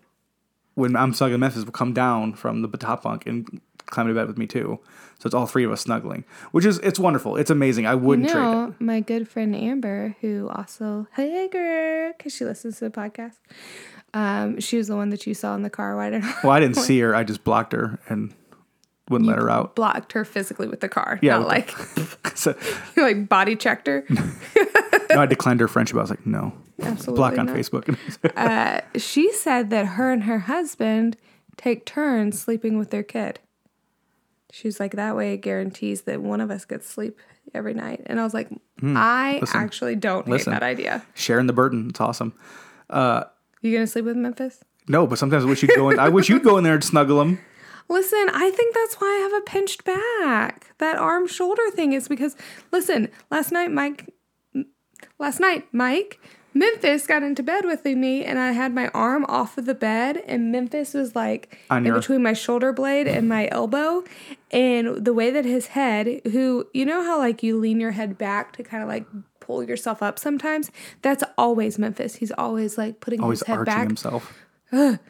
[0.74, 4.26] when I'm snuggling Memphis, will come down from the top bunk and climb to bed
[4.26, 4.80] with me too.
[5.18, 7.36] So it's all three of us snuggling, which is it's wonderful.
[7.36, 7.86] It's amazing.
[7.86, 8.80] I wouldn't trade it.
[8.80, 13.36] My good friend Amber, who also hey girl, because she listens to the podcast.
[14.14, 15.96] Um, she was the one that you saw in the car.
[15.96, 17.14] Why did Well, I didn't see her.
[17.14, 18.34] I just blocked her and
[19.08, 19.74] wouldn't let her out.
[19.74, 21.18] blocked her physically with the car?
[21.22, 21.70] Yeah, not like
[22.36, 22.54] So,
[22.96, 24.04] you like body checked her.
[25.10, 25.96] no, I declined her friendship.
[25.96, 26.52] I was like, no,
[26.82, 27.56] Absolutely block on not.
[27.56, 29.00] Facebook.
[29.00, 31.16] She said that her and her husband
[31.56, 33.38] take turns sleeping with their kid.
[34.50, 37.18] She's like that way it guarantees that one of us gets sleep
[37.54, 38.02] every night.
[38.06, 38.48] And I was like,
[38.82, 40.30] I actually don't Hmm.
[40.32, 40.52] Listen.
[40.52, 41.02] hate that idea.
[41.14, 41.88] Sharing the burden.
[41.88, 42.34] It's awesome.
[43.62, 44.62] You gonna sleep with Memphis?
[44.88, 45.98] No, but sometimes I wish you'd go in.
[45.98, 47.38] I wish you'd go in there and snuggle him.
[47.88, 50.74] Listen, I think that's why I have a pinched back.
[50.78, 52.36] That arm shoulder thing is because
[52.70, 54.12] listen, last night Mike
[55.18, 56.18] last night Mike
[56.54, 60.22] Memphis got into bed with me and I had my arm off of the bed
[60.26, 64.04] and Memphis was like in between my shoulder blade and my elbow
[64.50, 68.18] and the way that his head who you know how like you lean your head
[68.18, 69.06] back to kind of like
[69.42, 70.70] pull yourself up sometimes
[71.02, 74.32] that's always Memphis he's always like putting Always his head arching back himself.
[74.70, 75.00] but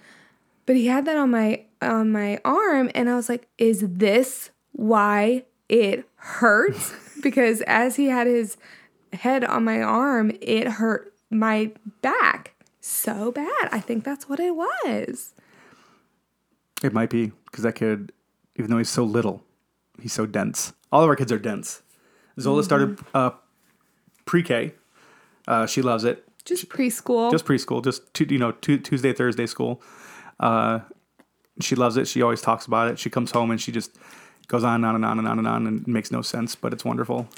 [0.66, 5.44] he had that on my on my arm and I was like, is this why
[5.68, 6.94] it hurts?
[7.22, 8.56] because as he had his
[9.12, 13.68] head on my arm, it hurt my back so bad.
[13.70, 15.34] I think that's what it was.
[16.82, 18.12] It might be because that kid,
[18.56, 19.44] even though he's so little,
[20.00, 20.72] he's so dense.
[20.90, 21.82] All of our kids are dense.
[22.40, 23.30] Zola started uh,
[24.24, 24.74] pre-K.
[25.48, 26.24] Uh, she loves it.
[26.44, 27.30] Just preschool.
[27.30, 27.82] Just preschool.
[27.84, 29.80] Just tu- you know tu- Tuesday, Thursday school.
[30.40, 30.80] Uh,
[31.60, 32.08] she loves it.
[32.08, 32.98] She always talks about it.
[32.98, 33.96] She comes home and she just
[34.48, 36.72] goes on and on and on and on and on and makes no sense, but
[36.72, 37.28] it's wonderful.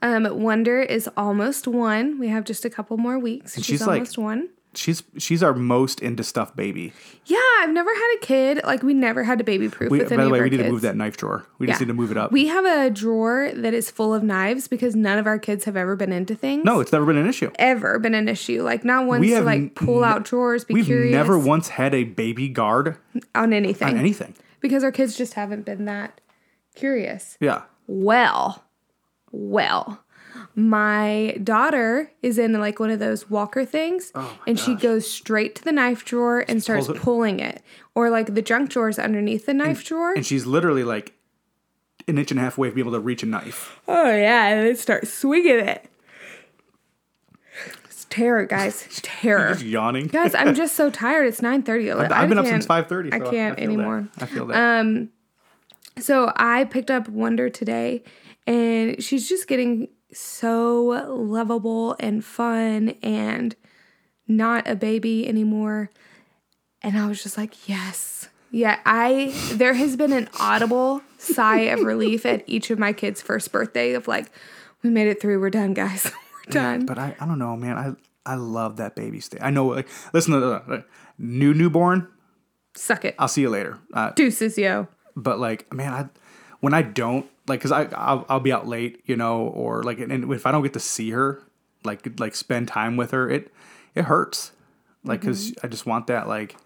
[0.00, 2.18] um, Wonder is almost one.
[2.20, 3.54] We have just a couple more weeks.
[3.54, 4.48] she's, she's like- almost one.
[4.74, 6.94] She's she's our most into stuff baby.
[7.26, 8.60] Yeah, I've never had a kid.
[8.64, 10.66] Like we never had to baby proof We, by any the way, we need kids.
[10.68, 11.44] to move that knife drawer.
[11.58, 12.32] We just need to move it up.
[12.32, 15.76] We have a drawer that is full of knives because none of our kids have
[15.76, 16.64] ever been into things.
[16.64, 17.50] no, it's never been an issue.
[17.58, 18.62] ever been an issue.
[18.62, 21.68] Like not once We to like pull n- out drawers, be We've curious never once
[21.68, 22.96] had a baby guard
[23.34, 23.88] on anything.
[23.88, 24.34] on anything.
[24.60, 26.20] because our kids just haven't been that
[26.74, 27.36] curious.
[27.40, 27.62] Yeah.
[27.86, 28.64] Well,
[29.32, 30.02] well,
[30.54, 34.12] my daughter is in like one of those walker things
[34.46, 36.96] and she goes straight to the knife drawer and starts it.
[36.96, 37.62] pulling it.
[37.94, 40.12] Or like the junk drawers underneath the knife drawer.
[40.14, 41.14] And she's literally like
[42.08, 43.80] an inch and a half away from being able to reach a knife.
[43.88, 45.88] oh yeah, and then start swinging it.
[47.84, 48.84] It's terror, guys.
[48.86, 49.52] It's terror.
[49.52, 50.08] Just yawning.
[50.08, 51.26] Guys, I'm just so tired.
[51.26, 51.94] It's 9:30.
[51.98, 53.12] I've, I I've been up since 5.30.
[53.14, 53.62] I can't that.
[53.62, 54.08] anymore.
[54.18, 54.80] I feel that.
[54.80, 55.10] Um
[55.98, 58.02] so I picked up Wonder today,
[58.46, 63.54] and she's just getting so lovable and fun and
[64.28, 65.90] not a baby anymore.
[66.82, 68.28] And I was just like, yes.
[68.50, 73.22] Yeah, I there has been an audible sigh of relief at each of my kids'
[73.22, 74.30] first birthday of like,
[74.82, 76.10] we made it through, we're done, guys.
[76.46, 76.84] we're done.
[76.84, 77.78] But I, I don't know, man.
[77.78, 77.94] I
[78.30, 79.40] I love that baby stage.
[79.42, 79.66] I know.
[79.66, 80.84] Like, listen to the
[81.18, 82.08] new newborn.
[82.74, 83.14] Suck it.
[83.18, 83.78] I'll see you later.
[83.92, 84.88] Uh, Deuces, yo.
[85.16, 86.08] but like, man, I
[86.60, 89.98] when I don't like because I I'll, I'll be out late, you know, or like
[89.98, 91.42] and if I don't get to see her,
[91.84, 93.52] like like spend time with her, it
[93.94, 94.52] it hurts,
[95.04, 96.56] like because I just want that like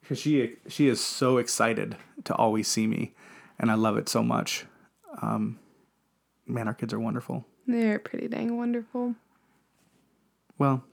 [0.00, 3.14] because she she is so excited to always see me,
[3.58, 4.66] and I love it so much.
[5.20, 5.58] Um,
[6.46, 7.44] man, our kids are wonderful.
[7.66, 9.14] They're pretty dang wonderful.
[10.58, 10.84] Well,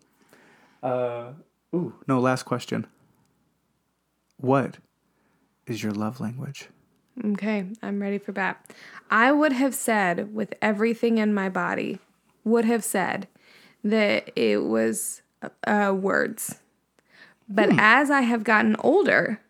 [0.83, 1.31] uh,
[1.73, 2.87] ooh, no, last question.
[4.37, 4.77] What
[5.67, 6.69] is your love language?
[7.23, 8.73] Okay, I'm ready for bat.
[9.11, 11.99] I would have said, with everything in my body,
[12.43, 13.27] would have said
[13.83, 15.21] that it was
[15.65, 16.59] uh, words.
[17.47, 19.41] But as I have gotten older,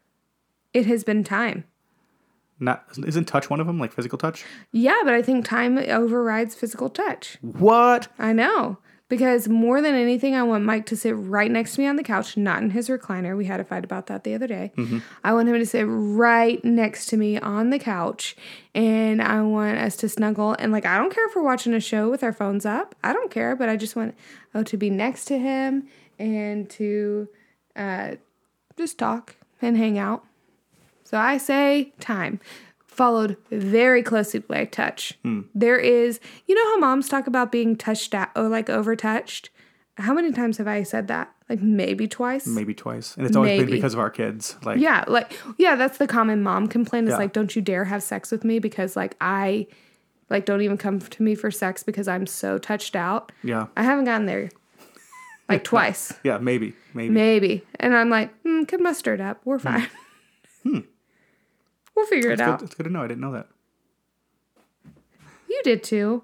[0.73, 1.65] it has been time.
[2.59, 4.45] Not isn't touch one of them like physical touch?
[4.71, 7.37] Yeah, but I think time overrides physical touch.
[7.41, 8.07] What?
[8.17, 8.77] I know.
[9.09, 12.03] Because more than anything, I want Mike to sit right next to me on the
[12.03, 13.35] couch, not in his recliner.
[13.35, 14.71] We had a fight about that the other day.
[15.23, 18.35] I want him to sit right next to me on the couch,
[18.75, 20.55] and I want us to snuggle.
[20.59, 22.93] And like, I don't care if we're watching a show with our phones up.
[23.03, 24.15] I don't care, but I just want
[24.53, 25.87] oh to be next to him
[26.19, 27.29] and to
[27.75, 28.11] uh,
[28.77, 30.23] just talk and hang out.
[31.03, 32.39] So I say time,
[32.99, 35.17] followed very closely by touch.
[35.23, 35.43] Hmm.
[35.55, 39.47] There is, you know how moms talk about being touched at or like overtouched?
[39.95, 41.33] How many times have I said that?
[41.47, 42.45] Like maybe twice?
[42.45, 44.57] Maybe twice, and it's always been because of our kids.
[44.65, 47.19] Like, Yeah, like yeah, that's the common mom complaint is Yeah.
[47.19, 49.67] like don't you dare have sex with me because like I
[50.29, 53.31] like don't even come to me for sex because I'm so touched out.
[53.43, 54.49] yeah, I haven't gotten there
[55.47, 56.13] like twice.
[56.25, 57.13] yeah, maybe, maybe.
[57.13, 57.63] Maybe.
[57.79, 59.39] And I'm like, mm, could muster it up.
[59.45, 59.67] We're hmm.
[59.67, 59.87] fine.
[60.63, 60.79] Hmm.
[61.99, 62.61] We'll figure it It's out.
[62.61, 63.03] it's good to know.
[63.03, 63.47] I didn't know that.
[65.49, 66.23] You did too.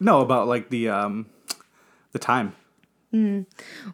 [0.00, 1.26] No, about like the um,
[2.10, 2.56] the time.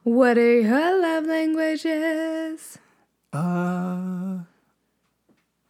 [0.05, 2.79] What are your love languages?
[3.31, 4.39] Uh,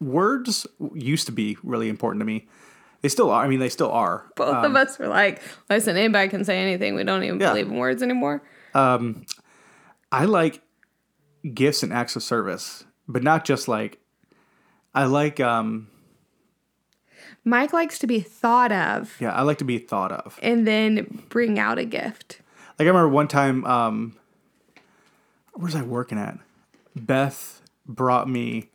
[0.01, 2.47] words used to be really important to me.
[3.03, 3.45] They still are.
[3.45, 4.31] I mean, they still are.
[4.37, 6.95] Both of us were like, listen, anybody can say anything.
[6.95, 7.49] We don't even Yeah.
[7.51, 8.43] believe in words anymore.
[8.75, 9.27] Um,
[10.13, 10.61] I like
[11.53, 13.99] gifts and acts of service, but not just like.
[14.99, 15.87] I like um
[17.45, 20.39] Mike likes to be thought of yeah I like to be thought of.
[20.43, 22.41] and then bring out a gift.
[22.79, 24.17] Like I remember one time um
[25.55, 26.37] where was I working at?
[26.97, 28.71] Beth brought me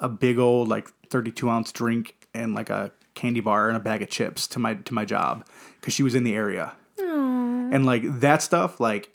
[0.00, 4.00] a big old like 32 ounce drink and like a candy bar and a bag
[4.00, 5.46] of chips to my to my job
[5.80, 6.72] because she was in the area.
[6.98, 7.74] Aww.
[7.74, 9.10] And like that stuff like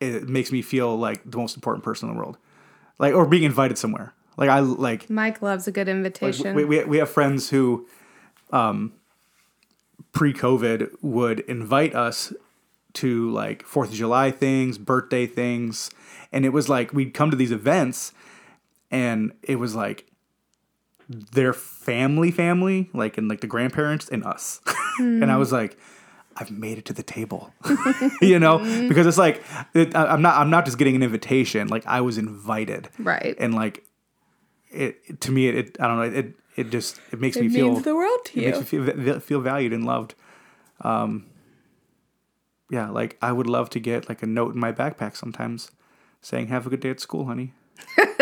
[0.00, 2.38] it makes me feel like the most important person in the world.
[2.98, 4.14] Like or being invited somewhere.
[4.36, 6.54] Like I like Mike loves a good invitation.
[6.54, 7.86] we, we, we have friends who
[8.52, 8.92] um
[10.12, 12.32] pre-covid would invite us
[12.94, 15.90] to like fourth of july things birthday things
[16.32, 18.12] and it was like we'd come to these events
[18.90, 20.06] and it was like
[21.08, 24.60] their family family like and like the grandparents and us.
[24.98, 25.76] And i was like
[26.38, 27.52] i've made it to the table.
[28.22, 28.58] You know?
[28.88, 29.42] Because it's like
[29.74, 31.68] it, I- i'm not i'm not just getting an invitation.
[31.68, 32.88] Like i was invited.
[32.98, 33.36] Right.
[33.38, 33.84] and like
[34.76, 37.72] it to me it, I don't know it it just it makes it me feel
[37.72, 38.50] means the world to it you.
[38.50, 40.14] makes me feel feel valued and loved.
[40.80, 41.26] Um,
[42.70, 45.70] yeah, like I would love to get like a note in my backpack sometimes
[46.20, 47.52] saying "Have a good day at school, honey."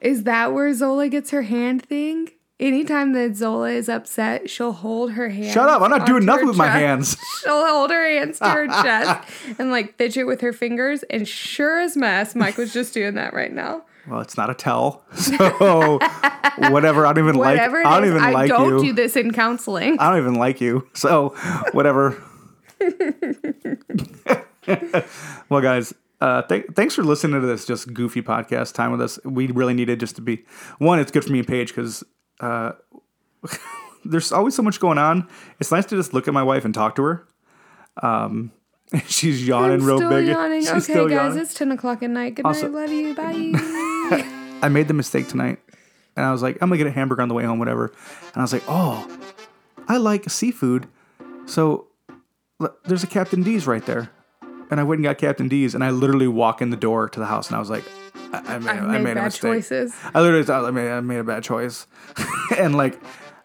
[0.00, 2.28] Is that where Zola gets her hand thing?
[2.58, 5.52] Anytime that Zola is upset, she'll hold her hand.
[5.52, 5.82] Shut up!
[5.82, 7.14] I'm not doing nothing with my hands.
[7.42, 11.02] She'll hold her hands to her chest and like fidget with her fingers.
[11.10, 13.82] And sure as mess, Mike was just doing that right now.
[14.08, 15.98] Well, it's not a tell, so
[16.70, 17.06] whatever.
[17.06, 17.86] I don't even Whatever like.
[17.86, 18.84] I don't is, even I like don't you.
[18.84, 19.98] do this in counseling.
[19.98, 20.88] I don't even like you.
[20.94, 21.30] So
[21.72, 22.22] whatever.
[25.48, 29.18] well, guys, uh, th- thanks for listening to this just goofy podcast time with us.
[29.24, 30.44] We really needed just to be
[30.78, 30.98] one.
[30.98, 32.04] It's good for me and Paige because
[32.40, 32.72] uh,
[34.04, 35.28] there's always so much going on.
[35.60, 37.28] It's nice to just look at my wife and talk to her.
[38.02, 38.52] Um,
[39.06, 40.28] she's yawning I'm real still big.
[40.28, 40.60] yawning.
[40.60, 41.38] She's okay, still guys, yawning.
[41.42, 42.34] it's 10 o'clock at night.
[42.36, 42.80] Good Also- night.
[42.82, 43.14] Love you.
[43.14, 44.32] Bye.
[44.62, 45.58] I made the mistake tonight,
[46.16, 47.86] and I was like, I'm gonna get a hamburger on the way home, whatever.
[47.86, 49.06] And I was like, oh,
[49.88, 50.88] I like seafood,
[51.46, 51.86] so
[52.86, 54.10] there's a Captain D's right there.
[54.70, 57.20] And I went and got Captain D's, and I literally walk in the door to
[57.20, 57.84] the house, and I was like,
[58.32, 59.42] I, I made, I made made a bad mistake.
[59.52, 59.94] choices.
[60.14, 61.86] I literally thought I made, I made a bad choice,
[62.58, 62.98] and like,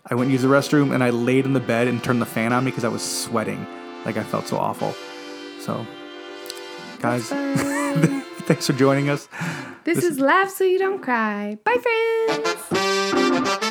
[0.10, 2.26] I went and used the restroom, and I laid in the bed and turned the
[2.26, 3.68] fan on me because I was sweating,
[4.06, 4.96] like I felt so awful.
[5.62, 5.86] So,
[7.00, 7.30] guys,
[8.48, 9.28] thanks for joining us.
[9.84, 11.60] This is Laugh So You Don't Cry.
[11.64, 13.68] Bye, friends.